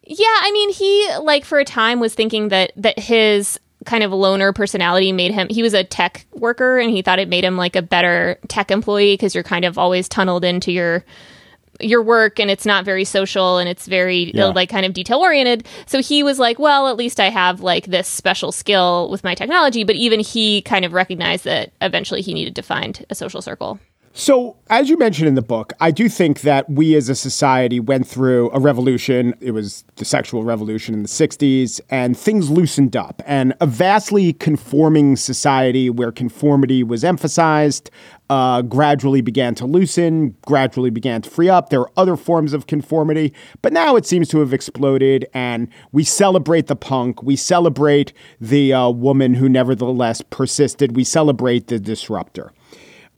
Yeah, 0.03 0.27
I 0.27 0.51
mean, 0.53 0.71
he 0.71 1.09
like 1.23 1.45
for 1.45 1.61
a 1.61 1.65
time 1.65 2.01
was 2.01 2.13
thinking 2.13 2.49
that 2.49 2.73
that 2.75 2.99
his 2.99 3.57
kind 3.85 4.03
of 4.03 4.11
loner 4.11 4.53
personality 4.53 5.13
made 5.13 5.31
him 5.31 5.47
he 5.49 5.63
was 5.63 5.73
a 5.73 5.85
tech 5.85 6.27
worker 6.33 6.77
and 6.77 6.91
he 6.91 7.03
thought 7.03 7.21
it 7.21 7.29
made 7.29 7.45
him 7.45 7.57
like 7.57 7.77
a 7.77 7.83
better 7.83 8.37
tech 8.49 8.73
employee 8.73 9.13
because 9.13 9.33
you're 9.33 9.45
kind 9.45 9.65
of 9.65 9.79
always 9.79 10.09
tunneled 10.09 10.45
into 10.45 10.73
your 10.73 11.05
your 11.81 12.03
work 12.03 12.41
and 12.41 12.51
it's 12.51 12.67
not 12.67 12.85
very 12.85 13.05
social 13.05 13.59
and 13.59 13.69
it's 13.69 13.87
very 13.87 14.35
uh, 14.35 14.39
yeah. 14.39 14.47
like 14.47 14.69
kind 14.69 14.85
of 14.85 14.93
detail 14.93 15.21
oriented. 15.21 15.69
So 15.87 16.03
he 16.03 16.25
was 16.25 16.41
like, 16.41 16.59
well, 16.59 16.89
at 16.89 16.97
least 16.97 17.21
I 17.21 17.31
have 17.31 17.61
like 17.61 17.87
this 17.87 18.09
special 18.09 18.51
skill 18.51 19.09
with 19.09 19.23
my 19.23 19.37
technology. 19.37 19.85
But 19.85 19.95
even 19.95 20.19
he 20.19 20.63
kind 20.63 20.85
of 20.85 20.93
recognized 20.93 21.45
that 21.45 21.71
eventually 21.81 22.23
he 22.23 22.35
needed 22.35 22.57
to 22.57 22.63
find 22.63 23.07
a 23.09 23.15
social 23.15 23.41
circle. 23.41 23.79
So, 24.19 24.57
as 24.71 24.89
you 24.89 24.97
mentioned 24.97 25.29
in 25.29 25.35
the 25.35 25.43
book, 25.43 25.75
I 25.79 25.91
do 25.91 26.09
think 26.09 26.41
that 26.41 26.71
we 26.71 26.95
as 26.95 27.11
a 27.11 27.15
society 27.15 27.79
went 27.79 28.09
through 28.09 28.51
a 28.53 28.59
revolution. 28.59 29.35
It 29.41 29.51
was 29.51 29.85
the 29.97 30.07
sexual 30.07 30.43
revolution 30.43 30.95
in 30.95 31.03
the 31.03 31.09
60s, 31.09 31.83
and 31.91 32.17
things 32.17 32.49
loosened 32.49 32.97
up. 32.97 33.21
And 33.27 33.53
a 33.61 33.67
vastly 33.67 34.33
conforming 34.33 35.17
society 35.17 35.91
where 35.91 36.11
conformity 36.11 36.83
was 36.83 37.05
emphasized 37.05 37.91
uh, 38.31 38.63
gradually 38.63 39.21
began 39.21 39.55
to 39.57 39.67
loosen, 39.67 40.35
gradually 40.47 40.89
began 40.89 41.21
to 41.21 41.29
free 41.29 41.51
up. 41.51 41.69
There 41.69 41.81
are 41.81 41.93
other 41.99 42.17
forms 42.17 42.55
of 42.55 42.67
conformity, 42.67 43.35
but 43.61 43.75
now 43.75 43.97
it 43.97 44.07
seems 44.07 44.29
to 44.29 44.41
have 44.41 44.55
exploded, 44.55 45.27
and 45.35 45.69
we 45.93 46.05
celebrate 46.05 46.69
the 46.69 46.75
punk. 46.75 47.23
We 47.23 47.37
celebrate 47.37 48.15
the 48.41 48.73
uh, 48.73 48.89
woman 48.89 49.35
who 49.35 49.51
nevertheless 49.51 50.23
persisted. 50.23 50.97
We 50.97 51.05
celebrate 51.05 51.67
the 51.67 51.79
disruptor 51.79 52.51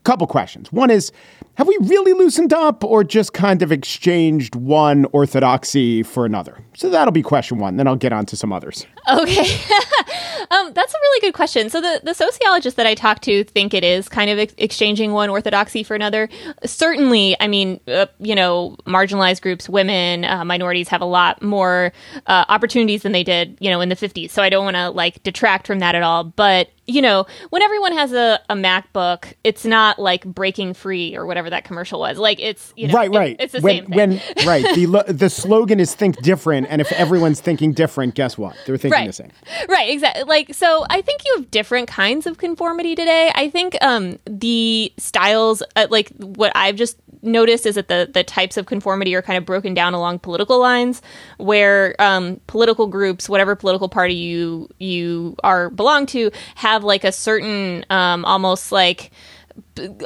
couple 0.09 0.25
questions. 0.25 0.71
One 0.71 0.89
is 0.89 1.11
have 1.53 1.67
we 1.67 1.77
really 1.81 2.13
loosened 2.13 2.51
up 2.51 2.83
or 2.83 3.03
just 3.03 3.33
kind 3.33 3.61
of 3.61 3.71
exchanged 3.71 4.55
one 4.55 5.05
orthodoxy 5.11 6.01
for 6.01 6.25
another? 6.25 6.57
So 6.73 6.89
that'll 6.89 7.11
be 7.11 7.21
question 7.21 7.59
one. 7.59 7.77
Then 7.77 7.85
I'll 7.85 7.95
get 7.95 8.11
on 8.11 8.25
to 8.27 8.35
some 8.35 8.51
others. 8.51 8.87
Okay. 9.07 9.41
um, 10.51 10.73
that's 10.73 10.93
a 10.93 10.97
really 10.97 11.21
good 11.21 11.33
question. 11.33 11.69
So 11.69 11.79
the, 11.79 12.01
the 12.03 12.15
sociologists 12.15 12.77
that 12.77 12.87
I 12.87 12.95
talk 12.95 13.19
to 13.21 13.43
think 13.43 13.75
it 13.75 13.83
is 13.83 14.09
kind 14.09 14.31
of 14.31 14.39
ex- 14.39 14.55
exchanging 14.57 15.11
one 15.11 15.29
orthodoxy 15.29 15.83
for 15.83 15.95
another. 15.95 16.27
Certainly, 16.65 17.35
I 17.39 17.47
mean, 17.47 17.79
uh, 17.87 18.07
you 18.19 18.33
know, 18.33 18.77
marginalized 18.87 19.41
groups, 19.41 19.69
women, 19.69 20.25
uh, 20.25 20.43
minorities 20.43 20.87
have 20.87 21.01
a 21.01 21.05
lot 21.05 21.43
more 21.43 21.91
uh, 22.25 22.45
opportunities 22.47 23.03
than 23.03 23.11
they 23.11 23.23
did, 23.23 23.57
you 23.59 23.69
know, 23.69 23.81
in 23.81 23.89
the 23.89 23.95
50s. 23.95 24.31
So 24.31 24.41
I 24.41 24.49
don't 24.49 24.65
want 24.65 24.77
to 24.77 24.89
like 24.89 25.21
detract 25.21 25.67
from 25.67 25.79
that 25.79 25.93
at 25.93 26.01
all. 26.01 26.23
But 26.23 26.69
you 26.89 27.01
know, 27.01 27.25
when 27.49 27.61
everyone 27.61 27.93
has 27.93 28.13
a, 28.13 28.39
a 28.49 28.55
MacBook, 28.55 29.33
it's 29.43 29.65
not 29.65 29.99
like 29.99 30.25
breaking 30.25 30.73
free 30.73 31.15
or 31.15 31.25
whatever 31.25 31.49
that 31.49 31.63
commercial 31.63 31.99
was. 31.99 32.17
Like 32.17 32.39
it's 32.39 32.73
you 32.75 32.87
know, 32.87 32.93
right, 32.93 33.09
right. 33.13 33.35
It, 33.39 33.43
it's 33.43 33.53
the 33.53 33.61
when, 33.61 33.75
same 33.75 33.85
thing. 33.85 33.95
When 33.97 34.21
right, 34.45 34.63
the 34.75 35.05
the 35.07 35.29
slogan 35.29 35.79
is 35.79 35.93
think 35.93 36.21
different, 36.21 36.67
and 36.69 36.81
if 36.81 36.91
everyone's 36.93 37.39
thinking 37.39 37.73
different, 37.73 38.15
guess 38.15 38.37
what? 38.37 38.55
They're 38.65 38.77
thinking 38.77 38.99
right. 38.99 39.07
the 39.07 39.13
same. 39.13 39.31
Right, 39.67 39.89
exactly. 39.89 40.23
Like 40.23 40.53
so, 40.53 40.85
I 40.89 41.01
think 41.01 41.21
you 41.25 41.35
have 41.37 41.51
different 41.51 41.87
kinds 41.87 42.25
of 42.25 42.37
conformity 42.37 42.95
today. 42.95 43.31
I 43.35 43.49
think 43.49 43.77
um, 43.81 44.17
the 44.25 44.91
styles, 44.97 45.63
uh, 45.75 45.87
like 45.89 46.09
what 46.17 46.51
I've 46.55 46.75
just 46.75 46.97
noticed, 47.21 47.65
is 47.65 47.75
that 47.75 47.87
the 47.87 48.09
the 48.11 48.23
types 48.23 48.57
of 48.57 48.65
conformity 48.65 49.15
are 49.15 49.21
kind 49.21 49.37
of 49.37 49.45
broken 49.45 49.73
down 49.73 49.93
along 49.93 50.19
political 50.19 50.59
lines, 50.59 51.01
where 51.37 51.95
um, 51.99 52.39
political 52.47 52.87
groups, 52.87 53.29
whatever 53.29 53.55
political 53.55 53.89
party 53.89 54.15
you 54.15 54.69
you 54.79 55.35
are 55.43 55.69
belong 55.69 56.05
to, 56.07 56.31
have 56.55 56.83
like 56.83 57.03
a 57.03 57.11
certain 57.11 57.85
um, 57.89 58.25
almost 58.25 58.71
like 58.71 59.11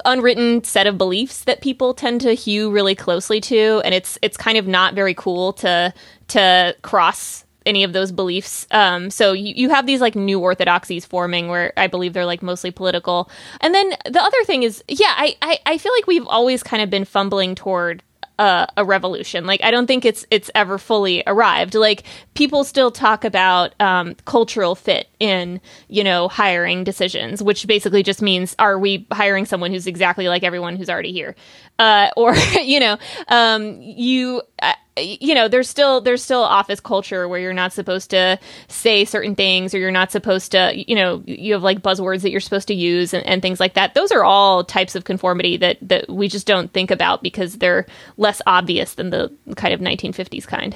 unwritten 0.06 0.64
set 0.64 0.88
of 0.88 0.98
beliefs 0.98 1.44
that 1.44 1.62
people 1.62 1.94
tend 1.94 2.22
to 2.22 2.34
hew 2.34 2.72
really 2.72 2.96
closely 2.96 3.40
to 3.40 3.82
and 3.86 3.94
it's 3.94 4.18
it's 4.22 4.36
kind 4.36 4.58
of 4.58 4.66
not 4.68 4.96
very 4.96 5.14
cool 5.14 5.54
to 5.54 5.94
to 6.28 6.76
cross 6.82 7.46
any 7.66 7.84
of 7.84 7.94
those 7.94 8.12
beliefs. 8.12 8.68
Um, 8.72 9.10
so 9.10 9.34
you, 9.34 9.54
you 9.56 9.70
have 9.70 9.86
these 9.86 10.02
like 10.02 10.16
new 10.16 10.40
orthodoxies 10.40 11.06
forming 11.06 11.48
where 11.48 11.74
I 11.78 11.88
believe 11.88 12.14
they're 12.14 12.26
like 12.26 12.44
mostly 12.44 12.72
political. 12.72 13.30
And 13.62 13.74
then 13.74 13.92
the 14.10 14.22
other 14.22 14.44
thing 14.46 14.64
is, 14.64 14.84
yeah, 14.88 15.14
I, 15.16 15.36
I, 15.42 15.60
I 15.66 15.78
feel 15.78 15.94
like 15.94 16.08
we've 16.08 16.28
always 16.28 16.64
kind 16.64 16.82
of 16.82 16.90
been 16.90 17.06
fumbling 17.06 17.56
toward 17.56 18.04
a, 18.40 18.68
a, 18.78 18.86
revolution. 18.86 19.46
Like 19.46 19.64
I 19.64 19.72
don't 19.72 19.88
think 19.88 20.06
it's 20.06 20.26
it's 20.32 20.50
ever 20.56 20.78
fully 20.78 21.24
arrived. 21.28 21.76
Like 21.76 22.04
people 22.34 22.64
still 22.64 22.92
talk 22.92 23.24
about 23.24 23.80
um, 23.80 24.16
cultural 24.26 24.76
fit 24.76 25.08
in 25.20 25.62
you 25.88 26.04
know 26.04 26.28
hiring 26.28 26.84
decisions, 26.84 27.44
which 27.44 27.68
basically 27.68 28.04
just 28.04 28.22
means 28.22 28.56
are 28.60 28.80
we 28.80 29.06
hiring 29.12 29.46
someone 29.46 29.72
who's 29.72 29.88
exactly 29.88 30.28
like 30.28 30.44
everyone 30.44 30.76
who's 30.76 30.90
already 30.90 31.12
here, 31.12 31.36
uh, 31.80 32.10
or 32.18 32.36
you 32.62 32.80
know 32.80 32.98
um, 33.28 33.82
you. 33.82 34.42
Uh, 34.62 34.74
you 34.98 35.34
know 35.34 35.48
there's 35.48 35.68
still 35.68 36.02
there's 36.02 36.24
still 36.24 36.42
office 36.42 36.80
culture 36.80 37.28
where 37.28 37.40
you're 37.40 37.54
not 37.54 37.74
supposed 37.74 38.12
to 38.12 38.38
say 38.68 39.06
certain 39.06 39.36
things 39.36 39.74
or 39.74 39.80
you're 39.80 39.92
not 39.92 40.12
supposed 40.12 40.52
to 40.52 40.72
you 40.76 40.96
know 40.96 41.24
you 41.26 41.54
have 41.54 41.64
like 41.64 41.82
buzzwords 41.82 42.22
that 42.22 42.30
you're 42.32 42.40
supposed 42.40 42.68
to 42.68 42.76
use 42.76 43.14
and, 43.14 43.26
and 43.26 43.42
things 43.42 43.60
like 43.60 43.74
that. 43.74 43.96
Those 43.96 44.12
are 44.12 44.24
all 44.24 44.64
types 44.64 44.96
of 44.96 45.04
conformity 45.04 45.58
that 45.58 45.78
that 45.82 46.10
we 46.10 46.28
just 46.28 46.46
don't 46.46 46.72
think 46.72 46.92
about 46.92 47.24
because 47.24 47.58
they're 47.58 47.88
less 48.18 48.42
obvious 48.46 48.94
than 48.94 49.10
the 49.10 49.34
kind 49.56 49.74
of 49.74 49.80
1950s 49.80 50.46
kind. 50.46 50.76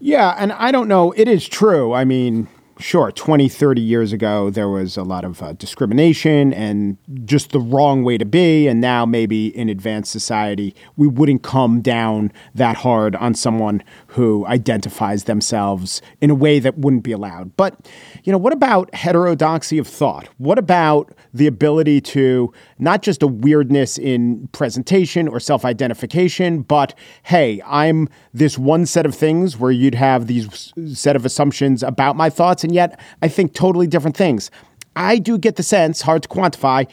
Yeah 0.00 0.34
and 0.38 0.52
i 0.52 0.70
don't 0.70 0.88
know 0.88 1.12
it 1.12 1.28
is 1.28 1.46
true. 1.46 1.92
I 1.92 2.04
mean 2.04 2.48
sure, 2.78 3.10
20, 3.10 3.48
30 3.48 3.80
years 3.80 4.12
ago, 4.12 4.50
there 4.50 4.68
was 4.68 4.96
a 4.96 5.02
lot 5.02 5.24
of 5.24 5.42
uh, 5.42 5.52
discrimination 5.54 6.52
and 6.52 6.96
just 7.24 7.50
the 7.50 7.60
wrong 7.60 8.04
way 8.04 8.18
to 8.18 8.24
be. 8.24 8.66
And 8.66 8.80
now, 8.80 9.04
maybe 9.04 9.48
in 9.56 9.68
advanced 9.68 10.12
society, 10.12 10.74
we 10.96 11.06
wouldn't 11.06 11.42
come 11.42 11.80
down 11.80 12.32
that 12.54 12.76
hard 12.76 13.16
on 13.16 13.34
someone 13.34 13.82
who 14.08 14.46
identifies 14.46 15.24
themselves 15.24 16.00
in 16.20 16.30
a 16.30 16.34
way 16.34 16.58
that 16.58 16.78
wouldn't 16.78 17.02
be 17.02 17.12
allowed. 17.12 17.56
But, 17.56 17.88
you 18.24 18.32
know, 18.32 18.38
what 18.38 18.52
about 18.52 18.94
heterodoxy 18.94 19.78
of 19.78 19.86
thought? 19.86 20.28
What 20.38 20.58
about 20.58 21.12
the 21.34 21.46
ability 21.46 22.00
to 22.00 22.52
not 22.78 23.02
just 23.02 23.22
a 23.22 23.26
weirdness 23.26 23.98
in 23.98 24.48
presentation 24.48 25.28
or 25.28 25.40
self 25.40 25.64
identification, 25.64 26.62
but 26.62 26.94
hey, 27.24 27.60
I'm 27.66 28.08
this 28.32 28.58
one 28.58 28.86
set 28.86 29.06
of 29.06 29.14
things 29.14 29.58
where 29.58 29.70
you'd 29.70 29.94
have 29.94 30.26
these 30.26 30.72
set 30.94 31.16
of 31.16 31.24
assumptions 31.24 31.82
about 31.82 32.16
my 32.16 32.30
thoughts, 32.30 32.64
and 32.68 32.74
yet 32.74 33.00
I 33.22 33.28
think 33.28 33.54
totally 33.54 33.86
different 33.86 34.16
things. 34.16 34.50
I 34.94 35.18
do 35.18 35.38
get 35.38 35.56
the 35.56 35.62
sense, 35.62 36.02
hard 36.02 36.22
to 36.24 36.28
quantify, 36.28 36.86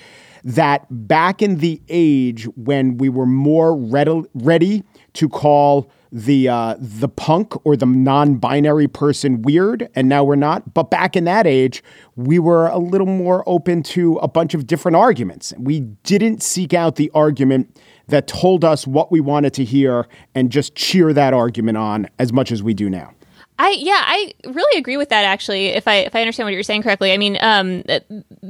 that 0.46 0.86
back 0.90 1.42
in 1.42 1.58
the 1.58 1.82
age 1.90 2.46
when 2.56 2.98
we 2.98 3.10
were 3.10 3.26
more 3.26 3.76
ready, 3.76 4.84
to 5.14 5.30
call 5.30 5.90
the 6.12 6.48
uh, 6.48 6.76
the 6.78 7.10
punk 7.10 7.66
or 7.66 7.76
the 7.76 7.86
non-binary 7.86 8.88
person 8.88 9.42
weird, 9.42 9.90
and 9.96 10.08
now 10.08 10.24
we're 10.24 10.36
not. 10.36 10.74
But 10.74 10.90
back 10.92 11.16
in 11.16 11.26
that 11.26 11.48
age, 11.48 11.84
we 12.16 12.38
were 12.38 12.68
a 12.68 12.78
little 12.78 13.08
more 13.08 13.44
open 13.48 13.82
to 13.84 14.18
a 14.18 14.28
bunch 14.28 14.54
of 14.54 14.68
different 14.68 14.96
arguments. 14.96 15.54
We 15.58 15.82
didn't 15.82 16.44
seek 16.44 16.74
out 16.74 16.96
the 16.96 17.12
argument 17.14 17.76
that 18.08 18.28
told 18.28 18.64
us 18.64 18.86
what 18.86 19.12
we 19.12 19.20
wanted 19.20 19.54
to 19.56 19.66
hear 19.66 20.08
and 20.36 20.52
just 20.52 20.76
cheer 20.76 21.12
that 21.12 21.34
argument 21.34 21.78
on 21.78 22.08
as 22.20 22.32
much 22.32 22.52
as 22.52 22.62
we 22.62 22.74
do 22.74 22.90
now. 22.90 23.15
I 23.58 23.70
yeah, 23.80 24.02
I 24.06 24.34
really 24.46 24.78
agree 24.78 24.98
with 24.98 25.10
that 25.10 25.24
actually. 25.24 25.68
If 25.68 25.88
I 25.88 25.96
if 25.98 26.16
I 26.16 26.22
understand 26.22 26.46
what 26.46 26.54
you're 26.54 26.64
saying 26.64 26.84
correctly, 26.84 27.14
I 27.14 27.18
mean, 27.18 27.38
um, 27.42 27.84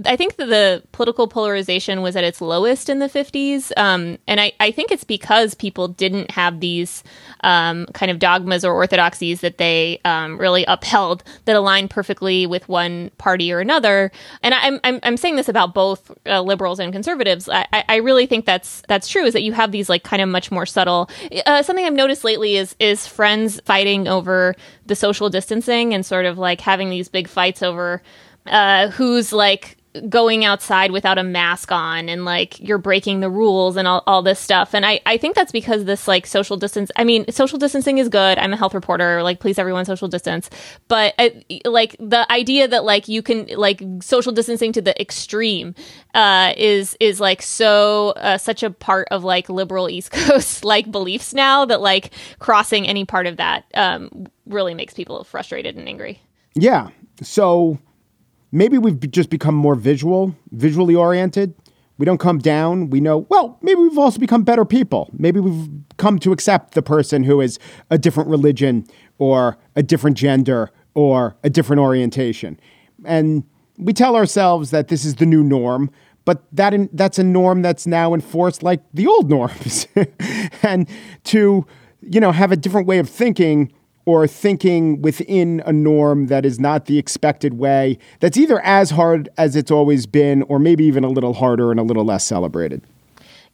I 0.06 0.16
think 0.16 0.36
that 0.38 0.48
the 0.48 0.84
political 0.92 1.28
polarization 1.28 2.02
was 2.02 2.16
at 2.16 2.24
its 2.24 2.42
lowest 2.42 2.90
in 2.90 3.00
the 3.00 3.08
50s. 3.08 3.72
Um, 3.78 4.18
and 4.28 4.40
I, 4.42 4.54
I 4.60 4.72
think 4.72 4.92
it's 4.92 5.04
because 5.04 5.54
people 5.54 5.88
didn't 5.88 6.32
have 6.32 6.60
these 6.60 7.04
um, 7.42 7.86
kind 7.94 8.12
of 8.12 8.20
dogmas 8.20 8.66
or 8.66 8.74
orthodoxies 8.74 9.42
that 9.42 9.58
they 9.58 10.02
um, 10.06 10.38
really 10.38 10.66
upheld 10.68 11.24
that 11.46 11.56
aligned 11.56 11.90
perfectly 11.90 12.46
with 12.46 12.68
one 12.68 13.12
party 13.18 13.52
or 13.52 13.60
another. 13.60 14.12
And 14.42 14.54
I'm, 14.54 14.80
I'm, 14.84 15.00
I'm 15.04 15.18
saying 15.18 15.36
this 15.36 15.50
about 15.50 15.74
both 15.74 16.12
uh, 16.26 16.42
liberals 16.42 16.80
and 16.80 16.92
conservatives. 16.92 17.48
I, 17.48 17.66
I 17.72 17.98
really 17.98 18.26
think 18.26 18.46
that's 18.46 18.82
that's 18.88 19.08
true. 19.08 19.26
Is 19.26 19.34
that 19.34 19.44
you 19.44 19.54
have 19.54 19.72
these 19.72 19.90
like 19.90 20.04
kind 20.04 20.22
of 20.22 20.30
much 20.30 20.52
more 20.52 20.66
subtle. 20.66 21.10
Uh, 21.46 21.62
something 21.62 21.86
I've 21.86 21.94
noticed 21.94 22.24
lately 22.24 22.56
is 22.56 22.76
is 22.80 23.08
friends 23.08 23.60
fighting 23.66 24.08
over 24.08 24.56
the 24.86 24.96
social 24.96 25.30
distancing 25.30 25.94
and 25.94 26.06
sort 26.06 26.26
of 26.26 26.38
like 26.38 26.62
having 26.62 26.90
these 26.90 27.08
big 27.10 27.28
fights 27.28 27.64
over 27.64 28.02
uh, 28.48 28.90
who's 28.90 29.34
like 29.34 29.78
going 30.10 30.46
outside 30.46 30.92
without 30.92 31.18
a 31.18 31.24
mask 31.24 31.72
on 31.72 32.10
and 32.10 32.26
like 32.26 32.60
you're 32.60 32.78
breaking 32.78 33.20
the 33.20 33.30
rules 33.30 33.78
and 33.78 33.88
all, 33.88 34.04
all 34.08 34.22
this 34.22 34.40
stuff. 34.40 34.74
And 34.74 34.86
I, 34.86 35.00
I 35.06 35.18
think 35.18 35.36
that's 35.36 35.52
because 35.52 35.86
this 35.86 36.08
like 36.08 36.26
social 36.26 36.58
distance 36.58 36.92
i 36.96 37.04
mean 37.04 37.30
social 37.32 37.58
distancing 37.58 37.98
is 37.98 38.10
good. 38.10 38.38
I'm 38.38 38.54
a 38.54 38.58
health 38.58 38.74
reporter. 38.74 39.24
Like 39.24 39.40
please 39.40 39.58
everyone 39.60 39.86
social 39.86 40.08
distance. 40.08 40.50
But 40.88 41.14
I, 41.20 41.44
like 41.66 41.96
the 42.00 42.30
idea 42.32 42.68
that 42.68 42.84
like 42.84 43.08
you 43.08 43.22
can 43.22 43.48
like 43.56 43.82
social 44.02 44.32
distancing 44.32 44.72
to 44.74 44.82
the 44.82 45.00
extreme 45.00 45.76
uh, 46.14 46.54
is 46.58 46.98
is 47.00 47.20
like 47.20 47.42
so 47.42 48.10
uh, 48.12 48.38
such 48.38 48.64
a 48.64 48.70
part 48.70 49.08
of 49.12 49.24
like 49.24 49.50
liberal 49.50 49.90
east 49.90 50.12
coast 50.12 50.64
like 50.64 50.92
beliefs 50.92 51.34
now 51.34 51.66
that 51.66 51.82
like 51.82 52.12
crossing 52.40 52.88
any 52.88 53.06
part 53.06 53.28
of 53.28 53.38
that 53.38 53.66
um, 53.74 54.28
really 54.46 54.74
makes 54.74 54.94
people 54.94 55.24
frustrated 55.24 55.76
and 55.76 55.88
angry. 55.88 56.22
Yeah. 56.56 56.90
So 57.22 57.80
maybe 58.56 58.78
we've 58.78 59.00
just 59.12 59.30
become 59.30 59.54
more 59.54 59.76
visual, 59.76 60.34
visually 60.52 60.96
oriented. 60.96 61.54
We 61.98 62.06
don't 62.06 62.20
come 62.20 62.40
down. 62.40 62.90
We 62.90 63.02
know, 63.02 63.20
well, 63.30 63.58
maybe 63.62 63.82
we've 63.82 63.98
also 63.98 64.18
become 64.18 64.44
better 64.44 64.64
people. 64.64 65.10
Maybe 65.14 65.42
we've 65.42 65.70
come 65.98 66.20
to 66.20 66.32
accept 66.32 66.74
the 66.74 66.82
person 66.82 67.24
who 67.24 67.42
is 67.42 67.60
a 67.90 67.98
different 67.98 68.30
religion 68.30 68.88
or 69.18 69.58
a 69.76 69.84
different 69.84 70.18
gender 70.18 70.72
or 70.94 71.36
a 71.44 71.50
different 71.50 71.82
orientation. 71.82 72.58
And 73.04 73.44
we 73.78 73.92
tell 73.92 74.16
ourselves 74.16 74.72
that 74.72 74.88
this 74.88 75.04
is 75.04 75.16
the 75.16 75.26
new 75.26 75.44
norm, 75.44 75.92
but 76.24 76.44
that 76.54 76.74
in, 76.74 76.90
that's 76.94 77.20
a 77.20 77.24
norm 77.24 77.62
that's 77.62 77.86
now 77.86 78.14
enforced 78.14 78.64
like 78.64 78.82
the 78.94 79.06
old 79.06 79.30
norms. 79.38 79.88
and 80.64 80.88
to, 81.26 81.66
you 82.02 82.20
know, 82.22 82.32
have 82.32 82.54
a 82.54 82.58
different 82.58 82.88
way 82.88 83.00
of 83.00 83.10
thinking 83.10 83.74
or 84.06 84.28
thinking 84.28 85.02
within 85.02 85.62
a 85.66 85.74
norm 85.74 86.28
that 86.28 86.46
is 86.46 86.60
not 86.60 86.86
the 86.86 86.98
expected 86.98 87.56
way, 87.56 87.98
that's 88.20 88.38
either 88.38 88.60
as 88.62 88.92
hard 88.92 89.30
as 89.38 89.56
it's 89.56 89.72
always 89.72 90.06
been, 90.06 90.44
or 90.44 90.60
maybe 90.60 90.84
even 90.86 91.04
a 91.04 91.10
little 91.10 91.34
harder 91.34 91.72
and 91.72 91.80
a 91.80 91.84
little 91.84 92.06
less 92.06 92.24
celebrated. 92.24 92.82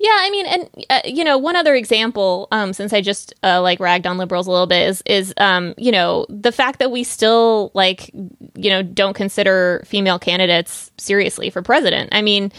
Yeah, 0.01 0.17
I 0.19 0.31
mean, 0.31 0.45
and 0.47 0.69
uh, 0.89 1.01
you 1.05 1.23
know, 1.23 1.37
one 1.37 1.55
other 1.55 1.75
example, 1.75 2.47
um, 2.51 2.73
since 2.73 2.91
I 2.91 3.01
just 3.01 3.35
uh, 3.43 3.61
like 3.61 3.79
ragged 3.79 4.07
on 4.07 4.17
liberals 4.17 4.47
a 4.47 4.51
little 4.51 4.65
bit, 4.65 4.89
is 4.89 5.03
is 5.05 5.31
um, 5.37 5.75
you 5.77 5.91
know 5.91 6.25
the 6.27 6.51
fact 6.51 6.79
that 6.79 6.89
we 6.89 7.03
still 7.03 7.69
like 7.75 8.09
you 8.55 8.71
know 8.71 8.81
don't 8.81 9.13
consider 9.13 9.83
female 9.85 10.17
candidates 10.17 10.89
seriously 10.97 11.51
for 11.51 11.61
president. 11.61 12.09
I 12.13 12.23
mean, 12.23 12.51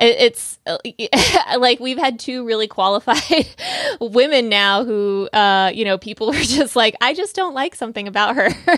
it's 0.00 0.58
uh, 0.66 0.78
like 1.58 1.78
we've 1.78 1.98
had 1.98 2.18
two 2.18 2.44
really 2.46 2.66
qualified 2.66 3.46
women 4.00 4.48
now 4.48 4.84
who 4.84 5.28
uh, 5.32 5.70
you 5.74 5.84
know 5.84 5.98
people 5.98 6.30
are 6.34 6.42
just 6.42 6.74
like 6.74 6.96
i 7.00 7.12
just 7.12 7.36
don't 7.36 7.54
like 7.54 7.74
something 7.74 8.08
about 8.08 8.36
her. 8.36 8.46
Uh, 8.46 8.76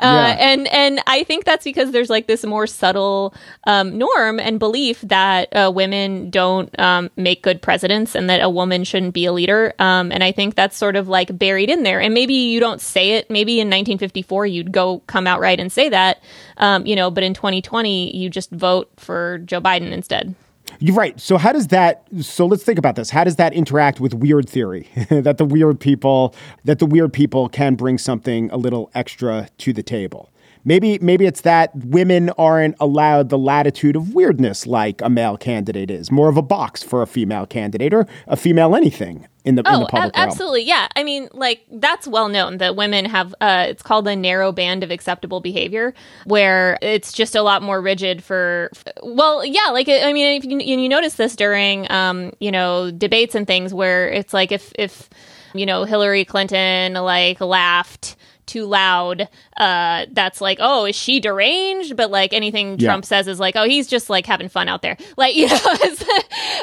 yeah. 0.00 0.36
and 0.38 0.68
and 0.68 1.00
i 1.06 1.24
think 1.24 1.44
that's 1.44 1.64
because 1.64 1.90
there's 1.90 2.10
like 2.10 2.26
this 2.26 2.44
more 2.44 2.66
subtle 2.66 3.34
um, 3.66 3.98
norm 3.98 4.38
and 4.38 4.58
belief 4.58 5.00
that 5.02 5.48
uh, 5.54 5.70
women 5.74 6.30
don't 6.30 6.78
um, 6.78 7.10
make 7.16 7.42
good 7.42 7.60
presidents 7.60 8.14
and 8.14 8.30
that 8.30 8.40
a 8.40 8.48
woman 8.48 8.84
shouldn't 8.84 9.14
be 9.14 9.24
a 9.26 9.32
leader. 9.32 9.74
Um, 9.78 10.12
and 10.12 10.22
i 10.22 10.32
think 10.32 10.54
that's 10.54 10.76
sort 10.76 10.96
of 10.96 11.08
like 11.08 11.36
buried 11.36 11.70
in 11.70 11.82
there. 11.82 12.00
And 12.00 12.14
maybe 12.14 12.34
you 12.34 12.60
don't 12.60 12.80
say 12.80 13.12
it. 13.12 13.30
Maybe 13.30 13.54
in 13.54 13.66
1954 13.68 14.46
you'd 14.46 14.72
go 14.72 15.00
come 15.06 15.26
out 15.26 15.40
right 15.40 15.58
and 15.58 15.72
say 15.72 15.88
that 15.88 16.22
um, 16.56 16.86
you 16.86 16.94
know 16.94 17.10
but 17.10 17.24
in 17.24 17.34
2020 17.34 18.16
you 18.16 18.30
just 18.30 18.50
vote 18.50 18.90
for 18.96 19.38
joe 19.38 19.60
biden 19.60 19.92
instead 19.92 20.34
you're 20.78 20.94
right. 20.94 21.18
So 21.20 21.36
how 21.36 21.52
does 21.52 21.68
that? 21.68 22.04
So 22.20 22.46
let's 22.46 22.62
think 22.62 22.78
about 22.78 22.96
this. 22.96 23.10
How 23.10 23.24
does 23.24 23.36
that 23.36 23.52
interact 23.52 24.00
with 24.00 24.14
weird 24.14 24.48
theory? 24.48 24.88
that 25.10 25.38
the 25.38 25.44
weird 25.44 25.80
people, 25.80 26.34
that 26.64 26.78
the 26.78 26.86
weird 26.86 27.12
people 27.12 27.48
can 27.48 27.74
bring 27.74 27.98
something 27.98 28.50
a 28.50 28.56
little 28.56 28.90
extra 28.94 29.48
to 29.58 29.72
the 29.72 29.82
table. 29.82 30.30
Maybe 30.64 30.98
maybe 31.00 31.26
it's 31.26 31.42
that 31.42 31.74
women 31.74 32.30
aren't 32.30 32.76
allowed 32.80 33.28
the 33.28 33.38
latitude 33.38 33.96
of 33.96 34.14
weirdness 34.14 34.66
like 34.66 35.00
a 35.00 35.08
male 35.08 35.36
candidate 35.36 35.90
is. 35.90 36.10
More 36.10 36.28
of 36.28 36.36
a 36.36 36.42
box 36.42 36.82
for 36.82 37.02
a 37.02 37.06
female 37.06 37.46
candidate 37.46 37.94
or 37.94 38.06
a 38.26 38.36
female 38.36 38.76
anything 38.76 39.26
in 39.44 39.54
the, 39.54 39.62
oh, 39.66 39.74
in 39.74 39.80
the 39.80 39.86
public 39.86 40.14
a- 40.14 40.18
absolutely. 40.18 40.64
Yeah. 40.64 40.88
I 40.96 41.02
mean 41.02 41.28
like 41.32 41.64
that's 41.72 42.06
well 42.06 42.28
known 42.28 42.58
that 42.58 42.76
women 42.76 43.04
have 43.06 43.34
uh, 43.40 43.66
it's 43.68 43.82
called 43.82 44.04
the 44.04 44.16
narrow 44.16 44.52
band 44.52 44.84
of 44.84 44.90
acceptable 44.90 45.40
behavior 45.40 45.94
where 46.24 46.78
it's 46.82 47.12
just 47.12 47.34
a 47.34 47.42
lot 47.42 47.62
more 47.62 47.80
rigid 47.80 48.22
for 48.22 48.70
well 49.02 49.44
yeah 49.44 49.70
like 49.72 49.88
i 49.88 50.12
mean 50.12 50.36
if 50.36 50.44
you, 50.44 50.58
you 50.58 50.88
notice 50.88 51.14
this 51.14 51.36
during 51.36 51.90
um, 51.90 52.32
you 52.40 52.50
know 52.50 52.90
debates 52.90 53.34
and 53.34 53.46
things 53.46 53.72
where 53.72 54.08
it's 54.08 54.34
like 54.34 54.52
if 54.52 54.72
if 54.78 55.08
you 55.54 55.66
know 55.66 55.84
hillary 55.84 56.24
clinton 56.24 56.94
like 56.94 57.40
laughed 57.40 58.16
too 58.50 58.66
loud 58.66 59.28
uh, 59.56 60.06
that's 60.10 60.40
like, 60.40 60.58
oh, 60.60 60.86
is 60.86 60.96
she 60.96 61.20
deranged? 61.20 61.96
But 61.96 62.10
like 62.10 62.32
anything 62.32 62.78
yeah. 62.78 62.88
Trump 62.88 63.04
says 63.04 63.28
is 63.28 63.38
like, 63.38 63.56
oh, 63.56 63.64
he's 63.64 63.86
just 63.86 64.10
like 64.10 64.26
having 64.26 64.48
fun 64.48 64.68
out 64.68 64.82
there. 64.82 64.96
Like, 65.16 65.36
you 65.40 65.46
know, 65.46 65.58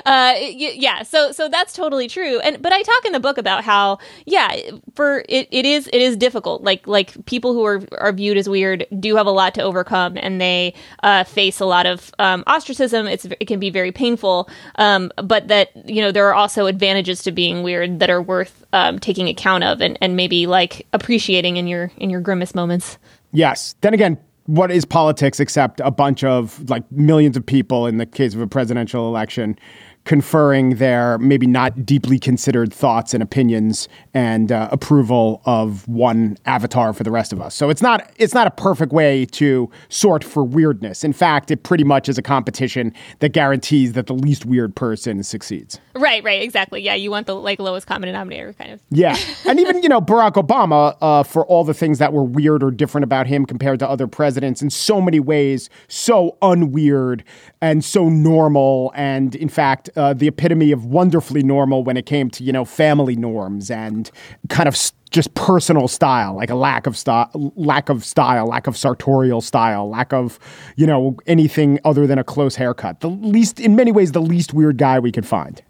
uh, 0.05 0.35
yeah. 0.39 1.03
So, 1.03 1.31
so 1.31 1.47
that's 1.47 1.73
totally 1.73 2.07
true. 2.07 2.39
And, 2.39 2.61
but 2.61 2.73
I 2.73 2.81
talk 2.81 3.05
in 3.05 3.13
the 3.13 3.19
book 3.19 3.37
about 3.37 3.63
how, 3.63 3.99
yeah, 4.25 4.55
for 4.95 5.23
it, 5.29 5.47
it 5.51 5.65
is, 5.65 5.87
it 5.87 6.01
is 6.01 6.17
difficult. 6.17 6.63
Like, 6.63 6.87
like 6.87 7.25
people 7.25 7.53
who 7.53 7.65
are, 7.65 7.81
are 7.99 8.11
viewed 8.11 8.37
as 8.37 8.49
weird 8.49 8.85
do 8.99 9.15
have 9.15 9.27
a 9.27 9.31
lot 9.31 9.55
to 9.55 9.61
overcome 9.61 10.17
and 10.17 10.41
they 10.41 10.73
uh, 11.03 11.23
face 11.23 11.59
a 11.59 11.65
lot 11.65 11.85
of 11.85 12.13
um, 12.19 12.43
ostracism. 12.47 13.07
It's, 13.07 13.25
it 13.25 13.47
can 13.47 13.59
be 13.59 13.69
very 13.69 13.91
painful. 13.91 14.49
Um, 14.75 15.11
but 15.23 15.47
that, 15.47 15.69
you 15.87 16.01
know, 16.01 16.11
there 16.11 16.27
are 16.27 16.35
also 16.35 16.65
advantages 16.65 17.23
to 17.23 17.31
being 17.31 17.63
weird 17.63 17.99
that 17.99 18.09
are 18.09 18.21
worth 18.21 18.65
um, 18.73 18.99
taking 18.99 19.27
account 19.27 19.63
of 19.63 19.81
and, 19.81 19.97
and 20.01 20.15
maybe 20.15 20.47
like 20.47 20.87
appreciating 20.93 21.57
in 21.57 21.67
your, 21.67 21.91
in 21.97 22.09
your 22.09 22.21
grimmest 22.21 22.55
moments. 22.55 22.97
Yes. 23.31 23.75
Then 23.81 23.93
again, 23.93 24.17
what 24.47 24.71
is 24.71 24.85
politics 24.85 25.39
except 25.39 25.81
a 25.81 25.91
bunch 25.91 26.23
of 26.23 26.69
like 26.69 26.89
millions 26.91 27.35
of 27.35 27.45
people 27.45 27.85
in 27.85 27.97
the 27.97 28.05
case 28.05 28.33
of 28.33 28.41
a 28.41 28.47
presidential 28.47 29.07
election 29.07 29.59
conferring 30.07 30.75
their 30.77 31.17
maybe 31.17 31.45
not 31.45 31.85
deeply 31.85 32.17
considered 32.17 32.73
thoughts 32.73 33.13
and 33.13 33.21
opinions 33.21 33.89
and 34.13 34.53
uh, 34.53 34.69
approval 34.71 35.41
of 35.45 35.85
one 35.85 36.37
avatar 36.45 36.93
for 36.93 37.03
the 37.03 37.11
rest 37.11 37.33
of 37.33 37.41
us. 37.41 37.53
So 37.53 37.69
it's 37.69 37.81
not 37.81 38.09
it's 38.15 38.33
not 38.33 38.47
a 38.47 38.51
perfect 38.51 38.93
way 38.93 39.25
to 39.25 39.69
sort 39.89 40.23
for 40.23 40.45
weirdness. 40.45 41.03
In 41.03 41.11
fact, 41.11 41.51
it 41.51 41.63
pretty 41.63 41.83
much 41.83 42.07
is 42.07 42.17
a 42.17 42.21
competition 42.21 42.93
that 43.19 43.33
guarantees 43.33 43.93
that 43.93 44.07
the 44.07 44.13
least 44.13 44.45
weird 44.45 44.75
person 44.75 45.21
succeeds. 45.23 45.77
Right, 45.93 46.23
right, 46.23 46.41
exactly. 46.41 46.81
Yeah, 46.81 46.93
you 46.93 47.11
want 47.11 47.27
the 47.27 47.35
like 47.35 47.59
lowest 47.59 47.85
common 47.85 48.07
denominator 48.07 48.53
kind 48.53 48.71
of. 48.71 48.81
Yeah, 48.89 49.17
and 49.45 49.59
even 49.59 49.83
you 49.83 49.89
know 49.89 49.99
Barack 49.99 50.33
Obama, 50.33 50.97
uh, 51.01 51.23
for 51.23 51.45
all 51.45 51.65
the 51.65 51.73
things 51.73 51.99
that 51.99 52.13
were 52.13 52.23
weird 52.23 52.63
or 52.63 52.71
different 52.71 53.03
about 53.03 53.27
him 53.27 53.45
compared 53.45 53.79
to 53.79 53.89
other 53.89 54.07
presidents, 54.07 54.61
in 54.61 54.69
so 54.69 55.01
many 55.01 55.19
ways, 55.19 55.69
so 55.89 56.37
unweird 56.41 57.23
and 57.59 57.83
so 57.83 58.07
normal, 58.07 58.93
and 58.95 59.35
in 59.35 59.49
fact 59.49 59.89
uh, 59.97 60.13
the 60.13 60.27
epitome 60.27 60.71
of 60.71 60.85
wonderfully 60.85 61.43
normal 61.43 61.83
when 61.83 61.97
it 61.97 62.05
came 62.05 62.29
to 62.29 62.43
you 62.43 62.51
know 62.51 62.63
family 62.63 63.15
norms 63.15 63.69
and 63.69 64.09
kind 64.49 64.67
of 64.67 64.77
st- 64.77 64.93
just 65.09 65.33
personal 65.35 65.87
style, 65.87 66.35
like 66.35 66.49
a 66.49 66.55
lack 66.55 66.85
of 66.85 66.97
style, 66.97 67.29
lack 67.55 67.89
of 67.89 68.03
style, 68.03 68.45
lack 68.45 68.67
of 68.67 68.77
sartorial 68.77 69.41
style, 69.41 69.89
lack 69.89 70.13
of 70.13 70.39
you 70.75 70.85
know 70.85 71.17
anything 71.25 71.79
other 71.83 72.07
than 72.07 72.17
a 72.17 72.23
close 72.23 72.55
haircut. 72.55 72.99
The 73.01 73.09
least, 73.09 73.59
in 73.59 73.75
many 73.75 73.91
ways, 73.91 74.11
the 74.11 74.21
least 74.21 74.53
weird 74.53 74.77
guy 74.77 74.99
we 74.99 75.11
could 75.11 75.25
find. 75.25 75.61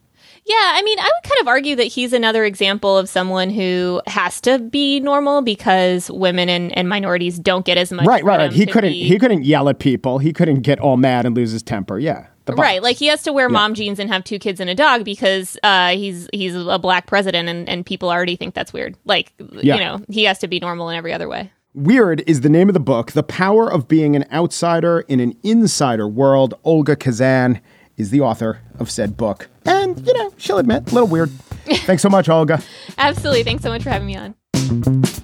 Yeah, 0.46 0.56
I 0.76 0.82
mean, 0.82 0.98
I 0.98 1.04
would 1.04 1.30
kind 1.30 1.42
of 1.42 1.48
argue 1.50 1.76
that 1.76 1.88
he's 1.88 2.14
another 2.14 2.46
example 2.46 2.98
of 2.98 3.10
someone 3.10 3.50
who 3.50 4.02
has 4.08 4.40
to 4.42 4.60
be 4.60 5.02
normal 5.02 5.42
because 5.42 6.10
women 6.10 6.48
and, 6.48 6.76
and 6.78 6.88
minorities 6.88 7.38
don't 7.38 7.66
get 7.66 7.78
as 7.78 7.92
much. 7.92 8.06
Right, 8.06 8.24
right, 8.24 8.40
right. 8.40 8.54
He 8.54 8.66
couldn't 8.66 8.94
be... 8.94 9.04
he 9.04 9.20
couldn't 9.20 9.44
yell 9.44 9.68
at 9.68 9.80
people. 9.80 10.20
He 10.20 10.32
couldn't 10.32 10.62
get 10.62 10.80
all 10.80 10.96
mad 10.96 11.26
and 11.26 11.36
lose 11.36 11.52
his 11.52 11.64
temper. 11.64 12.00
Yeah. 12.00 12.28
Right, 12.56 12.82
like 12.82 12.98
he 12.98 13.08
has 13.08 13.24
to 13.24 13.34
wear 13.34 13.48
yeah. 13.48 13.54
mom 13.54 13.74
jeans 13.74 14.00
and 14.00 14.10
have 14.12 14.24
two 14.24 14.40
kids 14.40 14.60
and 14.60 14.70
a 14.70 14.76
dog 14.76 15.04
because 15.04 15.58
uh, 15.64 15.90
he's 15.90 16.30
he's 16.34 16.56
a 16.56 16.80
black 16.80 17.08
president 17.08 17.50
and, 17.50 17.68
and 17.68 17.86
people 17.86 18.10
already 18.10 18.36
think 18.36 18.54
that's 18.54 18.74
weird. 18.74 18.96
Like 19.06 19.34
yeah. 19.54 19.76
you 19.76 19.82
know, 19.82 20.00
he 20.10 20.24
has 20.24 20.40
to 20.40 20.48
be 20.48 20.60
normal 20.60 20.90
in 20.90 20.96
every 20.96 21.14
other 21.14 21.28
way. 21.28 21.52
Weird 21.74 22.24
is 22.26 22.42
the 22.42 22.50
name 22.50 22.70
of 22.70 22.74
the 22.74 22.80
book. 22.80 23.12
The 23.12 23.22
power 23.22 23.72
of 23.72 23.88
being 23.88 24.16
an 24.16 24.26
outsider 24.32 25.02
in 25.02 25.20
an 25.20 25.38
insider 25.44 26.08
world. 26.08 26.56
Olga 26.64 26.96
Khazan 26.96 27.62
is 27.98 28.10
the 28.10 28.22
author 28.22 28.62
of 28.80 28.90
said 28.90 29.18
book. 29.18 29.48
And, 29.66 30.06
you 30.06 30.14
know, 30.14 30.34
she'll 30.38 30.58
admit, 30.58 30.92
a 30.92 30.94
little 30.96 31.08
weird. 31.08 31.30
Thanks 31.66 32.02
so 32.02 32.10
much, 32.10 32.30
Olga. 32.30 32.64
Absolutely. 32.98 33.44
Thanks 33.44 33.64
so 33.64 33.70
much 33.70 33.84
for 33.84 33.90
having 33.90 34.08
me 34.08 34.16
on. 34.16 35.24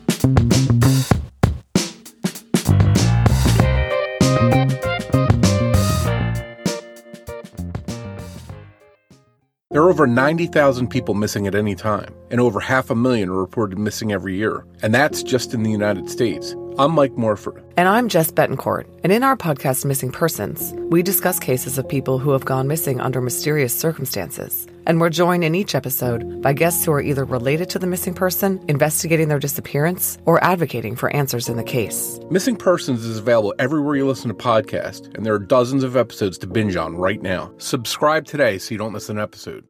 There 9.73 9.81
are 9.81 9.89
over 9.89 10.05
90,000 10.05 10.87
people 10.89 11.15
missing 11.15 11.47
at 11.47 11.55
any 11.55 11.73
time, 11.73 12.13
and 12.29 12.39
over 12.39 12.59
half 12.59 12.91
a 12.91 12.95
million 12.95 13.29
are 13.29 13.39
reported 13.39 13.79
missing 13.79 14.11
every 14.11 14.35
year. 14.35 14.67
And 14.83 14.93
that's 14.93 15.23
just 15.23 15.51
in 15.51 15.63
the 15.63 15.71
United 15.71 16.11
States. 16.11 16.55
I'm 16.79 16.93
Mike 16.93 17.15
Morford. 17.15 17.63
And 17.77 17.87
I'm 17.87 18.09
Jess 18.09 18.31
Betancourt. 18.31 18.85
And 19.03 19.11
in 19.13 19.21
our 19.21 19.37
podcast, 19.37 19.85
Missing 19.85 20.11
Persons, 20.11 20.73
we 20.89 21.03
discuss 21.03 21.39
cases 21.39 21.77
of 21.77 21.87
people 21.87 22.17
who 22.17 22.31
have 22.31 22.45
gone 22.45 22.67
missing 22.67 22.99
under 22.99 23.21
mysterious 23.21 23.77
circumstances. 23.79 24.65
And 24.87 24.99
we're 24.99 25.11
joined 25.11 25.43
in 25.43 25.53
each 25.53 25.75
episode 25.75 26.41
by 26.41 26.53
guests 26.53 26.83
who 26.83 26.91
are 26.91 27.01
either 27.01 27.25
related 27.25 27.69
to 27.69 27.79
the 27.79 27.85
missing 27.85 28.15
person, 28.15 28.59
investigating 28.67 29.27
their 29.27 29.37
disappearance, 29.37 30.17
or 30.25 30.43
advocating 30.43 30.95
for 30.95 31.15
answers 31.15 31.47
in 31.47 31.57
the 31.57 31.63
case. 31.63 32.19
Missing 32.31 32.55
Persons 32.55 33.05
is 33.05 33.19
available 33.19 33.53
everywhere 33.59 33.95
you 33.95 34.07
listen 34.07 34.29
to 34.29 34.33
podcasts, 34.33 35.13
and 35.13 35.23
there 35.23 35.35
are 35.35 35.39
dozens 35.39 35.83
of 35.83 35.95
episodes 35.95 36.39
to 36.39 36.47
binge 36.47 36.75
on 36.75 36.95
right 36.95 37.21
now. 37.21 37.53
Subscribe 37.59 38.25
today 38.25 38.57
so 38.57 38.71
you 38.71 38.79
don't 38.79 38.93
miss 38.93 39.09
an 39.09 39.19
episode. 39.19 39.67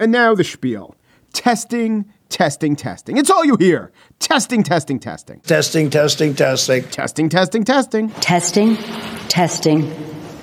And 0.00 0.10
now 0.10 0.34
the 0.34 0.42
spiel 0.42 0.96
testing, 1.32 2.12
testing, 2.32 2.74
testing. 2.74 3.18
It's 3.18 3.30
all 3.30 3.44
you 3.44 3.56
hear 3.56 3.92
testing, 4.18 4.62
testing, 4.62 4.98
testing. 4.98 5.40
Testing, 5.40 5.90
testing, 5.90 6.34
testing. 6.34 6.82
Testing, 6.84 7.28
testing, 7.28 7.64
testing. 7.64 8.08
Testing, 8.08 8.76
testing, 9.28 9.92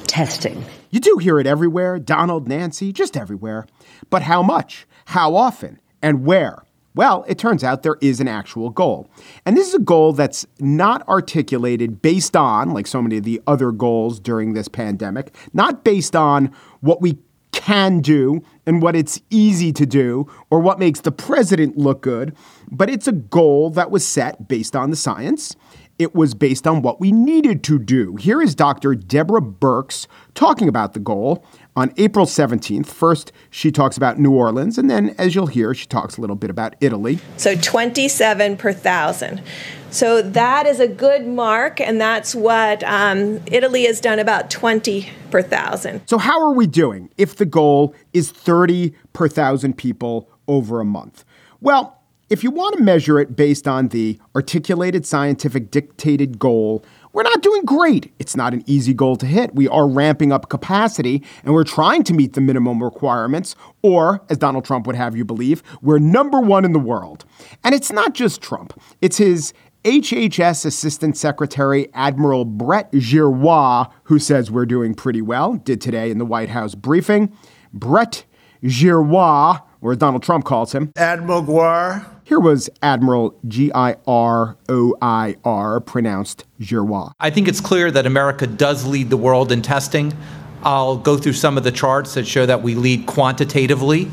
testing. 0.08 0.64
You 0.92 1.00
do 1.00 1.18
hear 1.18 1.40
it 1.40 1.48
everywhere 1.48 2.00
Donald, 2.00 2.48
Nancy, 2.48 2.94
just 2.94 3.18
everywhere. 3.18 3.66
But 4.10 4.22
how 4.22 4.42
much? 4.44 4.88
How 5.06 5.36
often? 5.36 5.80
And 6.02 6.26
where? 6.26 6.64
Well, 6.96 7.24
it 7.28 7.38
turns 7.38 7.64
out 7.64 7.84
there 7.84 7.98
is 8.02 8.20
an 8.20 8.28
actual 8.28 8.70
goal. 8.70 9.10
And 9.46 9.56
this 9.56 9.68
is 9.68 9.76
a 9.76 9.80
goal 9.80 10.14
that's 10.14 10.46
not 10.60 11.08
articulated 11.08 12.02
based 12.02 12.36
on, 12.36 12.72
like 12.72 12.88
so 12.88 13.02
many 13.02 13.18
of 13.18 13.24
the 13.24 13.42
other 13.48 13.72
goals 13.72 14.20
during 14.20 14.54
this 14.54 14.68
pandemic, 14.68 15.36
not 15.54 15.84
based 15.84 16.16
on 16.16 16.52
what 16.82 17.02
we 17.02 17.18
can 17.52 18.00
do 18.00 18.44
and 18.66 18.82
what 18.82 18.96
it's 18.96 19.22
easy 19.30 19.72
to 19.74 19.86
do 19.86 20.28
or 20.50 20.60
what 20.60 20.80
makes 20.80 21.02
the 21.02 21.12
president 21.12 21.78
look 21.78 22.02
good, 22.02 22.36
but 22.72 22.90
it's 22.90 23.08
a 23.08 23.12
goal 23.12 23.70
that 23.72 23.92
was 23.92 24.06
set 24.06 24.48
based 24.48 24.76
on 24.76 24.90
the 24.90 24.96
science. 24.96 25.56
It 26.00 26.16
was 26.16 26.34
based 26.34 26.66
on 26.66 26.82
what 26.82 27.02
we 27.02 27.12
needed 27.12 27.62
to 27.66 27.78
do. 27.78 28.16
Here 28.16 28.42
is 28.42 28.56
Dr. 28.56 28.96
Deborah 28.96 29.42
Birx 29.42 30.08
talking 30.34 30.70
about 30.70 30.94
the 30.94 31.00
goal 31.02 31.46
on 31.76 31.94
April 31.98 32.26
17th. 32.26 32.86
First, 32.86 33.34
she 33.50 33.70
talks 33.70 33.98
about 33.98 34.18
New 34.18 34.32
Orleans, 34.32 34.78
and 34.78 34.90
then, 34.90 35.14
as 35.18 35.36
you'll 35.36 35.48
hear, 35.48 35.74
she 35.74 35.86
talks 35.88 36.18
a 36.18 36.22
little 36.22 36.38
bit 36.38 36.50
about 36.50 36.78
Italy. 36.80 37.20
So 37.36 37.54
27 37.54 38.56
per 38.56 38.72
thousand. 38.72 39.44
So 39.92 40.22
that 40.22 40.66
is 40.66 40.80
a 40.80 40.88
good 40.88 41.28
mark, 41.28 41.82
and 41.82 42.00
that's 42.00 42.34
what 42.34 42.82
um, 42.86 43.42
Italy 43.48 43.84
has 43.84 44.00
done 44.00 44.20
about 44.20 44.50
20 44.50 45.10
per 45.32 45.42
thousand. 45.42 46.08
So, 46.08 46.18
how 46.18 46.42
are 46.42 46.54
we 46.54 46.66
doing 46.66 47.10
if 47.18 47.36
the 47.36 47.46
goal 47.46 47.94
is 48.14 48.32
30 48.32 48.94
per 49.12 49.28
thousand 49.28 49.78
people 49.78 50.30
over 50.48 50.80
a 50.80 50.86
month? 50.86 51.26
Well, 51.60 51.99
if 52.30 52.44
you 52.44 52.52
want 52.52 52.78
to 52.78 52.84
measure 52.84 53.20
it 53.20 53.36
based 53.36 53.68
on 53.68 53.88
the 53.90 54.20
articulated 54.36 55.06
scientific 55.06 55.72
dictated 55.72 56.38
goal, 56.38 56.84
we're 57.12 57.24
not 57.24 57.42
doing 57.42 57.66
great. 57.66 58.14
It's 58.20 58.36
not 58.36 58.54
an 58.54 58.64
easy 58.68 58.94
goal 58.94 59.16
to 59.18 59.26
hit. 59.26 59.56
We 59.56 59.68
are 59.68 59.88
ramping 59.88 60.32
up 60.32 60.50
capacity 60.50 61.24
and 61.44 61.54
we're 61.54 61.64
trying 61.64 62.04
to 62.04 62.14
meet 62.14 62.34
the 62.34 62.42
minimum 62.42 62.84
requirements, 62.84 63.56
or, 63.82 64.22
as 64.30 64.38
Donald 64.38 64.64
Trump 64.64 64.86
would 64.86 64.96
have 64.96 65.18
you 65.18 65.26
believe, 65.26 65.64
we're 65.82 65.98
number 65.98 66.40
one 66.40 66.66
in 66.66 66.74
the 66.74 66.80
world. 66.80 67.26
And 67.64 67.74
it's 67.74 67.92
not 67.92 68.14
just 68.14 68.42
Trump, 68.42 68.80
it's 69.02 69.18
his 69.18 69.54
HHS 69.86 70.66
Assistant 70.66 71.18
Secretary 71.18 71.88
Admiral 71.94 72.46
Brett 72.46 72.92
Giroir, 72.92 73.90
who 74.04 74.20
says 74.20 74.52
we're 74.52 74.66
doing 74.66 74.94
pretty 74.94 75.22
well, 75.22 75.54
did 75.54 75.82
today 75.82 76.12
in 76.12 76.18
the 76.18 76.26
White 76.26 76.50
House 76.50 76.76
briefing. 76.76 77.36
Brett 77.74 78.26
Giroir, 78.62 79.64
or 79.82 79.94
as 79.94 79.98
Donald 79.98 80.22
Trump 80.22 80.44
calls 80.44 80.74
him, 80.74 80.92
Admiral 80.98 81.44
Guar. 81.44 82.06
Here 82.30 82.40
was 82.40 82.70
Admiral 82.84 83.34
G 83.48 83.72
I 83.74 83.96
R 84.06 84.56
O 84.70 84.96
I 85.02 85.36
R, 85.44 85.80
pronounced 85.80 86.46
Giroir. 86.62 87.14
I 87.20 87.32
think 87.32 87.48
it's 87.48 87.60
clear 87.60 87.90
that 87.90 88.06
America 88.06 88.46
does 88.46 88.86
lead 88.86 89.10
the 89.10 89.18
world 89.18 89.52
in 89.52 89.64
testing. 89.64 90.14
I'll 90.62 90.96
go 90.96 91.18
through 91.18 91.34
some 91.34 91.58
of 91.58 91.64
the 91.64 91.72
charts 91.72 92.14
that 92.14 92.28
show 92.28 92.46
that 92.46 92.62
we 92.62 92.76
lead 92.76 93.08
quantitatively. 93.08 94.12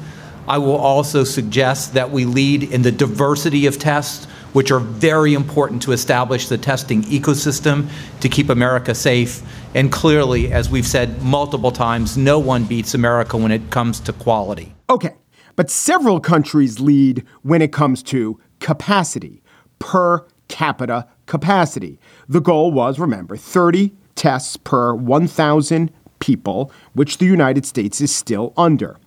I 0.48 0.56
will 0.56 0.78
also 0.78 1.24
suggest 1.24 1.92
that 1.92 2.10
we 2.10 2.24
lead 2.24 2.62
in 2.62 2.80
the 2.80 2.90
diversity 2.90 3.66
of 3.66 3.78
tests, 3.78 4.24
which 4.54 4.70
are 4.70 4.80
very 4.80 5.34
important 5.34 5.82
to 5.82 5.92
establish 5.92 6.48
the 6.48 6.56
testing 6.56 7.02
ecosystem 7.02 7.90
to 8.20 8.30
keep 8.30 8.48
America 8.48 8.94
safe. 8.94 9.42
And 9.74 9.92
clearly, 9.92 10.54
as 10.54 10.70
we've 10.70 10.86
said 10.86 11.20
multiple 11.20 11.70
times, 11.70 12.16
no 12.16 12.38
one 12.38 12.64
beats 12.64 12.94
America 12.94 13.36
when 13.36 13.52
it 13.52 13.70
comes 13.70 14.00
to 14.00 14.14
quality. 14.14 14.74
Okay, 14.88 15.16
but 15.56 15.70
several 15.70 16.20
countries 16.20 16.80
lead 16.80 17.24
when 17.42 17.62
it 17.62 17.72
comes 17.72 18.02
to 18.04 18.38
capacity, 18.60 19.42
per 19.78 20.26
capita 20.48 21.08
capacity. 21.26 21.98
The 22.28 22.40
goal 22.40 22.70
was, 22.70 22.98
remember, 22.98 23.36
30 23.36 23.94
tests 24.14 24.56
per 24.56 24.94
1,000 24.94 25.92
people, 26.18 26.70
which 26.92 27.18
the 27.18 27.26
United 27.26 27.66
States 27.66 28.00
is 28.00 28.14
still 28.14 28.52
under. 28.56 28.98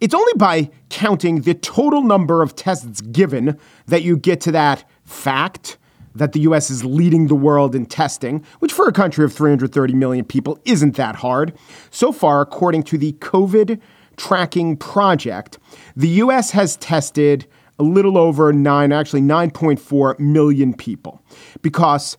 It's 0.00 0.14
only 0.14 0.32
by 0.36 0.70
counting 0.90 1.42
the 1.42 1.54
total 1.54 2.02
number 2.02 2.42
of 2.42 2.54
tests 2.54 3.00
given 3.00 3.58
that 3.86 4.02
you 4.02 4.16
get 4.16 4.40
to 4.42 4.52
that 4.52 4.84
fact 5.04 5.76
that 6.14 6.32
the 6.32 6.40
US 6.40 6.70
is 6.70 6.84
leading 6.84 7.26
the 7.26 7.34
world 7.34 7.74
in 7.74 7.86
testing, 7.86 8.44
which 8.60 8.72
for 8.72 8.88
a 8.88 8.92
country 8.92 9.24
of 9.24 9.32
330 9.32 9.94
million 9.94 10.24
people 10.24 10.58
isn't 10.64 10.96
that 10.96 11.16
hard. 11.16 11.52
So 11.90 12.12
far, 12.12 12.40
according 12.40 12.84
to 12.84 12.98
the 12.98 13.12
COVID 13.14 13.80
Tracking 14.18 14.76
Project, 14.76 15.58
the 15.96 16.08
US 16.08 16.50
has 16.50 16.76
tested 16.76 17.46
a 17.78 17.82
little 17.82 18.18
over 18.18 18.52
nine, 18.52 18.92
actually 18.92 19.22
9.4 19.22 20.18
million 20.18 20.74
people 20.74 21.22
because 21.62 22.16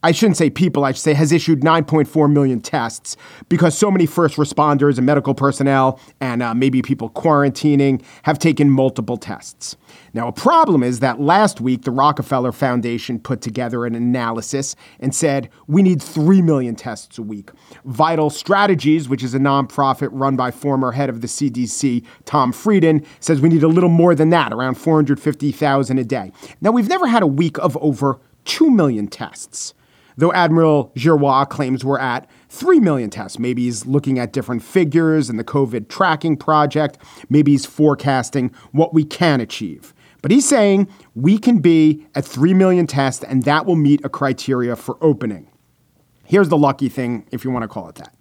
I 0.00 0.12
shouldn't 0.12 0.36
say 0.36 0.48
people, 0.48 0.84
I 0.84 0.92
should 0.92 1.02
say 1.02 1.14
has 1.14 1.32
issued 1.32 1.62
9.4 1.62 2.32
million 2.32 2.60
tests 2.60 3.16
because 3.48 3.76
so 3.76 3.90
many 3.90 4.06
first 4.06 4.36
responders 4.36 4.96
and 4.96 5.04
medical 5.04 5.34
personnel 5.34 5.98
and 6.20 6.40
uh, 6.40 6.54
maybe 6.54 6.82
people 6.82 7.10
quarantining 7.10 8.00
have 8.22 8.38
taken 8.38 8.70
multiple 8.70 9.16
tests. 9.16 9.76
Now, 10.14 10.28
a 10.28 10.32
problem 10.32 10.84
is 10.84 11.00
that 11.00 11.20
last 11.20 11.60
week 11.60 11.82
the 11.82 11.90
Rockefeller 11.90 12.52
Foundation 12.52 13.18
put 13.18 13.40
together 13.40 13.86
an 13.86 13.96
analysis 13.96 14.76
and 15.00 15.12
said 15.12 15.50
we 15.66 15.82
need 15.82 16.00
3 16.00 16.42
million 16.42 16.76
tests 16.76 17.18
a 17.18 17.22
week. 17.22 17.50
Vital 17.84 18.30
Strategies, 18.30 19.08
which 19.08 19.24
is 19.24 19.34
a 19.34 19.40
nonprofit 19.40 20.10
run 20.12 20.36
by 20.36 20.52
former 20.52 20.92
head 20.92 21.08
of 21.08 21.22
the 21.22 21.26
CDC, 21.26 22.04
Tom 22.24 22.52
Frieden, 22.52 23.04
says 23.18 23.40
we 23.40 23.48
need 23.48 23.64
a 23.64 23.68
little 23.68 23.90
more 23.90 24.14
than 24.14 24.30
that, 24.30 24.52
around 24.52 24.76
450,000 24.76 25.98
a 25.98 26.04
day. 26.04 26.30
Now, 26.60 26.70
we've 26.70 26.88
never 26.88 27.08
had 27.08 27.24
a 27.24 27.26
week 27.26 27.58
of 27.58 27.76
over 27.78 28.20
2 28.44 28.70
million 28.70 29.08
tests 29.08 29.74
though 30.18 30.32
Admiral 30.32 30.92
Giroir 30.96 31.48
claims 31.48 31.84
we're 31.84 31.98
at 31.98 32.28
3 32.50 32.80
million 32.80 33.08
tests. 33.08 33.38
Maybe 33.38 33.62
he's 33.62 33.86
looking 33.86 34.18
at 34.18 34.32
different 34.32 34.62
figures 34.62 35.30
in 35.30 35.36
the 35.36 35.44
COVID 35.44 35.88
tracking 35.88 36.36
project. 36.36 36.98
Maybe 37.30 37.52
he's 37.52 37.64
forecasting 37.64 38.50
what 38.72 38.92
we 38.92 39.04
can 39.04 39.40
achieve. 39.40 39.94
But 40.20 40.32
he's 40.32 40.46
saying 40.46 40.88
we 41.14 41.38
can 41.38 41.60
be 41.60 42.04
at 42.16 42.24
3 42.24 42.52
million 42.52 42.86
tests 42.86 43.24
and 43.24 43.44
that 43.44 43.64
will 43.64 43.76
meet 43.76 44.04
a 44.04 44.08
criteria 44.08 44.74
for 44.74 44.98
opening. 45.00 45.50
Here's 46.24 46.48
the 46.48 46.58
lucky 46.58 46.88
thing, 46.88 47.26
if 47.30 47.44
you 47.44 47.50
want 47.50 47.62
to 47.62 47.68
call 47.68 47.88
it 47.88 47.94
that. 47.94 48.14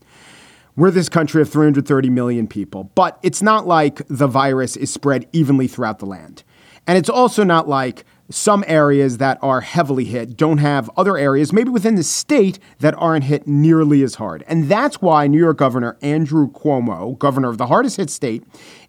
We're 0.75 0.91
this 0.91 1.09
country 1.09 1.41
of 1.41 1.49
330 1.49 2.11
million 2.11 2.47
people, 2.47 2.91
but 2.93 3.17
it's 3.23 3.41
not 3.41 3.65
like 3.65 4.03
the 4.07 4.27
virus 4.27 4.77
is 4.77 4.93
spread 4.93 5.27
evenly 5.33 5.67
throughout 5.67 5.97
the 5.97 6.05
land. 6.05 6.43
And 6.85 6.99
it's 6.99 7.09
also 7.09 7.43
not 7.43 7.67
like 7.67 8.05
some 8.29 8.63
areas 8.67 9.17
that 9.17 9.37
are 9.41 9.61
heavily 9.61 10.05
hit 10.05 10.35
don't 10.35 10.57
have 10.57 10.89
other 10.97 11.17
areas, 11.17 11.53
maybe 11.53 11.69
within 11.69 11.95
the 11.95 12.03
state, 12.03 12.59
that 12.79 12.93
aren't 12.97 13.25
hit 13.25 13.47
nearly 13.47 14.03
as 14.03 14.15
hard. 14.15 14.43
And 14.47 14.69
that's 14.69 15.01
why 15.01 15.27
New 15.27 15.39
York 15.39 15.57
Governor 15.57 15.97
Andrew 16.01 16.51
Cuomo, 16.51 17.17
governor 17.17 17.49
of 17.49 17.57
the 17.57 17.67
hardest 17.67 17.97
hit 17.97 18.09
state, 18.09 18.43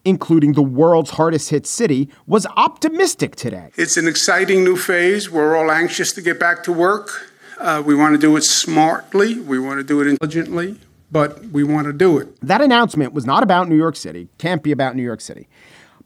including 0.04 0.54
the 0.54 0.62
world's 0.62 1.10
hardest 1.10 1.50
hit 1.50 1.66
city, 1.66 2.08
was 2.26 2.46
optimistic 2.56 3.36
today. 3.36 3.70
It's 3.76 3.96
an 3.96 4.08
exciting 4.08 4.64
new 4.64 4.76
phase. 4.76 5.30
We're 5.30 5.56
all 5.56 5.70
anxious 5.70 6.12
to 6.14 6.22
get 6.22 6.40
back 6.40 6.62
to 6.64 6.72
work. 6.72 7.30
Uh, 7.58 7.82
we 7.84 7.94
want 7.94 8.14
to 8.14 8.18
do 8.18 8.36
it 8.36 8.42
smartly, 8.42 9.40
we 9.40 9.58
want 9.58 9.78
to 9.78 9.84
do 9.84 10.00
it 10.00 10.06
intelligently, 10.06 10.78
but 11.10 11.44
we 11.46 11.64
want 11.64 11.88
to 11.88 11.92
do 11.92 12.18
it. 12.18 12.40
That 12.40 12.60
announcement 12.60 13.12
was 13.12 13.26
not 13.26 13.42
about 13.42 13.68
New 13.68 13.76
York 13.76 13.96
City, 13.96 14.28
can't 14.38 14.62
be 14.62 14.70
about 14.70 14.94
New 14.94 15.02
York 15.02 15.20
City, 15.20 15.48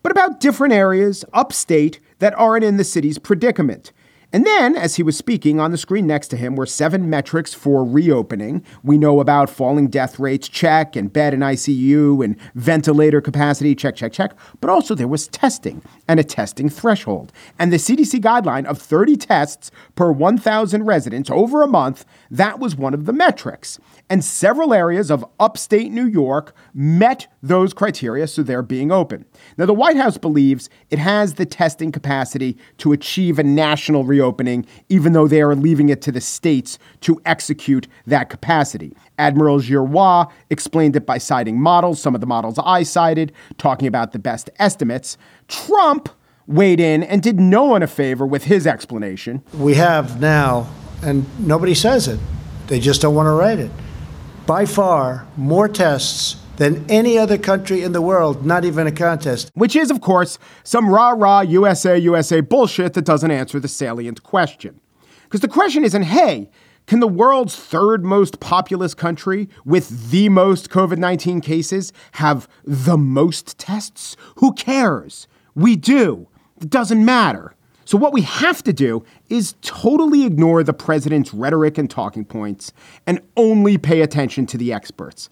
but 0.02 0.12
about 0.12 0.40
different 0.40 0.72
areas 0.72 1.26
upstate 1.34 2.00
that 2.22 2.38
aren't 2.38 2.62
in 2.62 2.76
the 2.76 2.84
city's 2.84 3.18
predicament. 3.18 3.90
And 4.32 4.46
then, 4.46 4.76
as 4.76 4.94
he 4.94 5.02
was 5.02 5.16
speaking, 5.16 5.58
on 5.58 5.72
the 5.72 5.76
screen 5.76 6.06
next 6.06 6.28
to 6.28 6.36
him 6.36 6.54
were 6.54 6.66
seven 6.66 7.10
metrics 7.10 7.52
for 7.52 7.84
reopening. 7.84 8.64
We 8.84 8.96
know 8.96 9.18
about 9.18 9.50
falling 9.50 9.88
death 9.88 10.20
rates, 10.20 10.48
check, 10.48 10.94
and 10.94 11.12
bed 11.12 11.34
and 11.34 11.42
ICU 11.42 12.24
and 12.24 12.36
ventilator 12.54 13.20
capacity, 13.20 13.74
check, 13.74 13.96
check, 13.96 14.12
check. 14.12 14.34
But 14.60 14.70
also 14.70 14.94
there 14.94 15.08
was 15.08 15.26
testing 15.26 15.82
and 16.06 16.20
a 16.20 16.24
testing 16.24 16.68
threshold. 16.68 17.32
And 17.58 17.72
the 17.72 17.76
CDC 17.76 18.20
guideline 18.20 18.66
of 18.66 18.78
30 18.78 19.16
tests 19.16 19.72
per 19.96 20.12
1,000 20.12 20.84
residents 20.84 21.28
over 21.28 21.60
a 21.62 21.68
month, 21.68 22.06
that 22.30 22.60
was 22.60 22.76
one 22.76 22.94
of 22.94 23.04
the 23.04 23.12
metrics. 23.12 23.80
And 24.10 24.22
several 24.22 24.74
areas 24.74 25.10
of 25.10 25.24
upstate 25.40 25.90
New 25.90 26.06
York 26.06 26.54
met 26.74 27.28
those 27.42 27.72
criteria, 27.72 28.26
so 28.26 28.42
they're 28.42 28.62
being 28.62 28.92
open. 28.92 29.24
Now, 29.56 29.64
the 29.64 29.72
White 29.72 29.96
House 29.96 30.18
believes 30.18 30.68
it 30.90 30.98
has 30.98 31.34
the 31.34 31.46
testing 31.46 31.90
capacity 31.90 32.58
to 32.78 32.92
achieve 32.92 33.38
a 33.38 33.42
national 33.42 34.04
reopening, 34.04 34.66
even 34.90 35.14
though 35.14 35.26
they 35.26 35.40
are 35.40 35.54
leaving 35.54 35.88
it 35.88 36.02
to 36.02 36.12
the 36.12 36.20
states 36.20 36.78
to 37.00 37.22
execute 37.24 37.88
that 38.06 38.28
capacity. 38.28 38.94
Admiral 39.18 39.60
Giroir 39.60 40.30
explained 40.50 40.94
it 40.94 41.06
by 41.06 41.16
citing 41.16 41.58
models, 41.58 42.00
some 42.00 42.14
of 42.14 42.20
the 42.20 42.26
models 42.26 42.58
I 42.62 42.82
cited, 42.82 43.32
talking 43.56 43.88
about 43.88 44.12
the 44.12 44.18
best 44.18 44.50
estimates. 44.58 45.16
Trump 45.48 46.10
weighed 46.46 46.80
in 46.80 47.02
and 47.02 47.22
did 47.22 47.40
no 47.40 47.64
one 47.64 47.82
a 47.82 47.86
favor 47.86 48.26
with 48.26 48.44
his 48.44 48.66
explanation. 48.66 49.42
We 49.54 49.74
have 49.74 50.20
now, 50.20 50.68
and 51.02 51.24
nobody 51.38 51.74
says 51.74 52.08
it, 52.08 52.20
they 52.66 52.78
just 52.78 53.00
don't 53.00 53.14
want 53.14 53.26
to 53.26 53.30
write 53.30 53.58
it 53.58 53.70
by 54.46 54.66
far 54.66 55.26
more 55.36 55.68
tests 55.68 56.36
than 56.56 56.84
any 56.88 57.18
other 57.18 57.38
country 57.38 57.82
in 57.82 57.92
the 57.92 58.02
world, 58.02 58.44
not 58.44 58.64
even 58.64 58.86
a 58.86 58.92
contest. 58.92 59.50
Which 59.54 59.74
is, 59.74 59.90
of 59.90 60.00
course, 60.00 60.38
some 60.64 60.88
rah 60.88 61.10
rah 61.10 61.40
USA, 61.40 61.98
USA 61.98 62.40
bullshit 62.40 62.94
that 62.94 63.04
doesn't 63.04 63.30
answer 63.30 63.58
the 63.58 63.68
salient 63.68 64.22
question. 64.22 64.80
Because 65.24 65.40
the 65.40 65.48
question 65.48 65.84
isn't, 65.84 66.02
hey, 66.02 66.50
can 66.86 67.00
the 67.00 67.08
world's 67.08 67.56
third 67.56 68.04
most 68.04 68.40
populous 68.40 68.92
country 68.92 69.48
with 69.64 70.10
the 70.10 70.28
most 70.28 70.68
COVID 70.68 70.98
19 70.98 71.40
cases 71.40 71.92
have 72.12 72.48
the 72.64 72.98
most 72.98 73.58
tests? 73.58 74.16
Who 74.36 74.52
cares? 74.52 75.26
We 75.54 75.76
do. 75.76 76.28
It 76.60 76.70
doesn't 76.70 77.04
matter. 77.04 77.54
So, 77.84 77.98
what 77.98 78.12
we 78.12 78.22
have 78.22 78.62
to 78.64 78.72
do 78.72 79.04
is 79.28 79.54
totally 79.62 80.24
ignore 80.24 80.62
the 80.62 80.72
president's 80.72 81.34
rhetoric 81.34 81.78
and 81.78 81.90
talking 81.90 82.24
points 82.24 82.72
and 83.06 83.20
only 83.36 83.78
pay 83.78 84.00
attention 84.02 84.46
to 84.46 84.58
the 84.58 84.72
experts. 84.72 85.28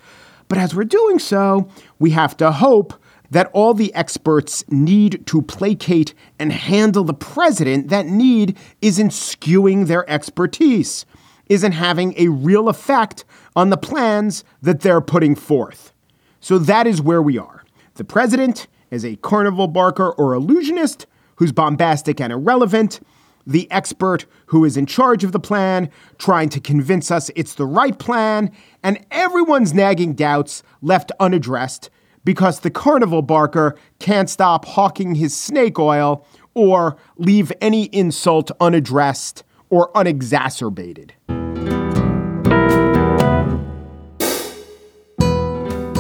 But 0.49 0.59
as 0.59 0.75
we're 0.75 0.85
doing 0.85 1.19
so, 1.19 1.69
we 1.99 2.11
have 2.11 2.37
to 2.39 2.51
hope 2.51 2.95
that 3.31 3.51
all 3.53 3.75
the 3.75 3.95
experts 3.95 4.65
need 4.69 5.25
to 5.27 5.43
placate 5.43 6.15
and 6.39 6.53
handle 6.53 7.05
the 7.05 7.15
president, 7.15 7.89
that 7.89 8.07
need 8.07 8.57
isn't 8.83 9.11
skewing 9.11 9.87
their 9.87 10.09
expertise, 10.11 11.07
isn't 11.49 11.73
having 11.73 12.15
a 12.17 12.29
real 12.29 12.69
effect 12.69 13.25
on 13.55 13.71
the 13.71 13.77
plans 13.77 14.43
that 14.61 14.81
they're 14.81 15.01
putting 15.01 15.37
forth. 15.37 15.93
So 16.41 16.59
that 16.59 16.87
is 16.87 17.01
where 17.01 17.23
we 17.23 17.39
are. 17.39 17.65
The 17.95 18.05
president 18.05 18.67
is 18.91 19.05
a 19.05 19.17
carnival 19.17 19.69
barker 19.69 20.11
or 20.11 20.35
illusionist 20.35 21.07
who's 21.41 21.53
bombastic 21.53 22.21
and 22.21 22.35
irrelevant, 22.35 23.01
the 23.47 23.69
expert 23.73 24.27
who 24.47 24.63
is 24.63 24.77
in 24.77 24.85
charge 24.85 25.25
of 25.25 25.33
the 25.33 25.41
plan, 25.41 25.89
trying 26.19 26.51
to 26.51 26.61
convince 26.61 27.11
us 27.11 27.31
it's 27.35 27.55
the 27.55 27.65
right 27.65 27.99
plan, 27.99 28.53
and 28.83 29.05
everyone's 29.11 29.73
nagging 29.73 30.13
doubts 30.13 30.63
left 30.83 31.11
unaddressed 31.19 31.89
because 32.25 32.61
the 32.61 32.71
carnival 32.71 33.23
barker 33.23 33.75
can't 33.99 34.29
stop 34.29 34.67
hawking 34.67 35.15
his 35.15 35.35
snake 35.35 35.79
oil 35.79 36.27
or 36.53 36.99
leave 37.17 37.51
any 37.63 37.85
insult 37.85 38.51
unaddressed 38.61 39.43
or 39.71 39.91
unexacerbated. 39.95 41.13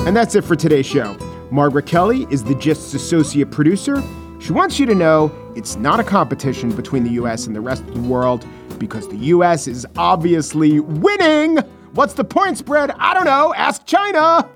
And 0.06 0.14
that's 0.14 0.34
it 0.34 0.44
for 0.44 0.54
today's 0.54 0.84
show. 0.84 1.16
Margaret 1.50 1.86
Kelley 1.86 2.26
is 2.30 2.44
the 2.44 2.54
Gist's 2.56 2.92
associate 2.92 3.50
producer. 3.50 4.02
She 4.40 4.52
wants 4.52 4.80
you 4.80 4.86
to 4.86 4.94
know 4.94 5.30
it's 5.54 5.76
not 5.76 6.00
a 6.00 6.04
competition 6.04 6.74
between 6.74 7.04
the 7.04 7.10
US 7.10 7.46
and 7.46 7.54
the 7.54 7.60
rest 7.60 7.82
of 7.82 7.94
the 7.94 8.00
world 8.00 8.46
because 8.78 9.06
the 9.06 9.16
US 9.16 9.68
is 9.68 9.86
obviously 9.98 10.80
winning. 10.80 11.58
What's 11.92 12.14
the 12.14 12.24
point 12.24 12.56
spread? 12.56 12.90
I 12.92 13.12
don't 13.12 13.26
know. 13.26 13.52
Ask 13.54 13.84
China. 13.84 14.48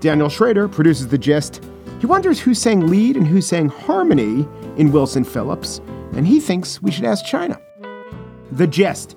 Daniel 0.00 0.28
Schroeder 0.28 0.68
produces 0.68 1.08
The 1.08 1.16
Gist. 1.16 1.64
He 1.98 2.06
wonders 2.06 2.40
who 2.40 2.52
sang 2.52 2.88
lead 2.88 3.16
and 3.16 3.26
who 3.26 3.40
sang 3.40 3.68
harmony 3.68 4.46
in 4.76 4.92
Wilson 4.92 5.24
Phillips, 5.24 5.80
and 6.12 6.26
he 6.26 6.38
thinks 6.38 6.82
we 6.82 6.90
should 6.90 7.04
ask 7.04 7.24
China. 7.24 7.58
The 8.50 8.66
Gist. 8.66 9.16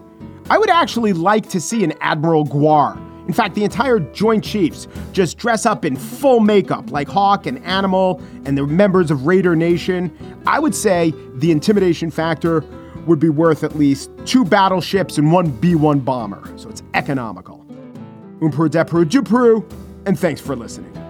I 0.49 0.57
would 0.57 0.69
actually 0.69 1.11
like 1.11 1.49
to 1.49 1.59
see 1.59 1.83
an 1.83 1.93
Admiral 1.99 2.45
Guar 2.45 2.95
in 3.27 3.33
fact, 3.33 3.55
the 3.55 3.63
entire 3.63 3.99
Joint 3.99 4.43
Chiefs 4.43 4.87
just 5.11 5.37
dress 5.37 5.65
up 5.65 5.83
in 5.83 5.95
full 5.95 6.39
makeup 6.39 6.91
like 6.91 7.07
Hawk 7.07 7.47
and 7.47 7.63
Animal 7.65 8.21
and 8.45 8.57
the 8.57 8.65
members 8.67 9.09
of 9.09 9.25
Raider 9.25 9.55
Nation. 9.55 10.15
I 10.45 10.59
would 10.59 10.75
say 10.75 11.13
the 11.35 11.51
intimidation 11.51 12.11
factor 12.11 12.63
would 13.07 13.19
be 13.19 13.29
worth 13.29 13.63
at 13.63 13.75
least 13.75 14.11
two 14.25 14.45
battleships 14.45 15.17
and 15.17 15.31
one 15.31 15.49
B 15.49 15.75
1 15.75 15.99
bomber, 15.99 16.51
so 16.57 16.69
it's 16.69 16.83
economical. 16.93 17.65
Umpru 18.39 18.69
Depru 18.69 19.05
Jupru, 19.05 19.67
and 20.05 20.19
thanks 20.19 20.41
for 20.41 20.55
listening. 20.55 21.04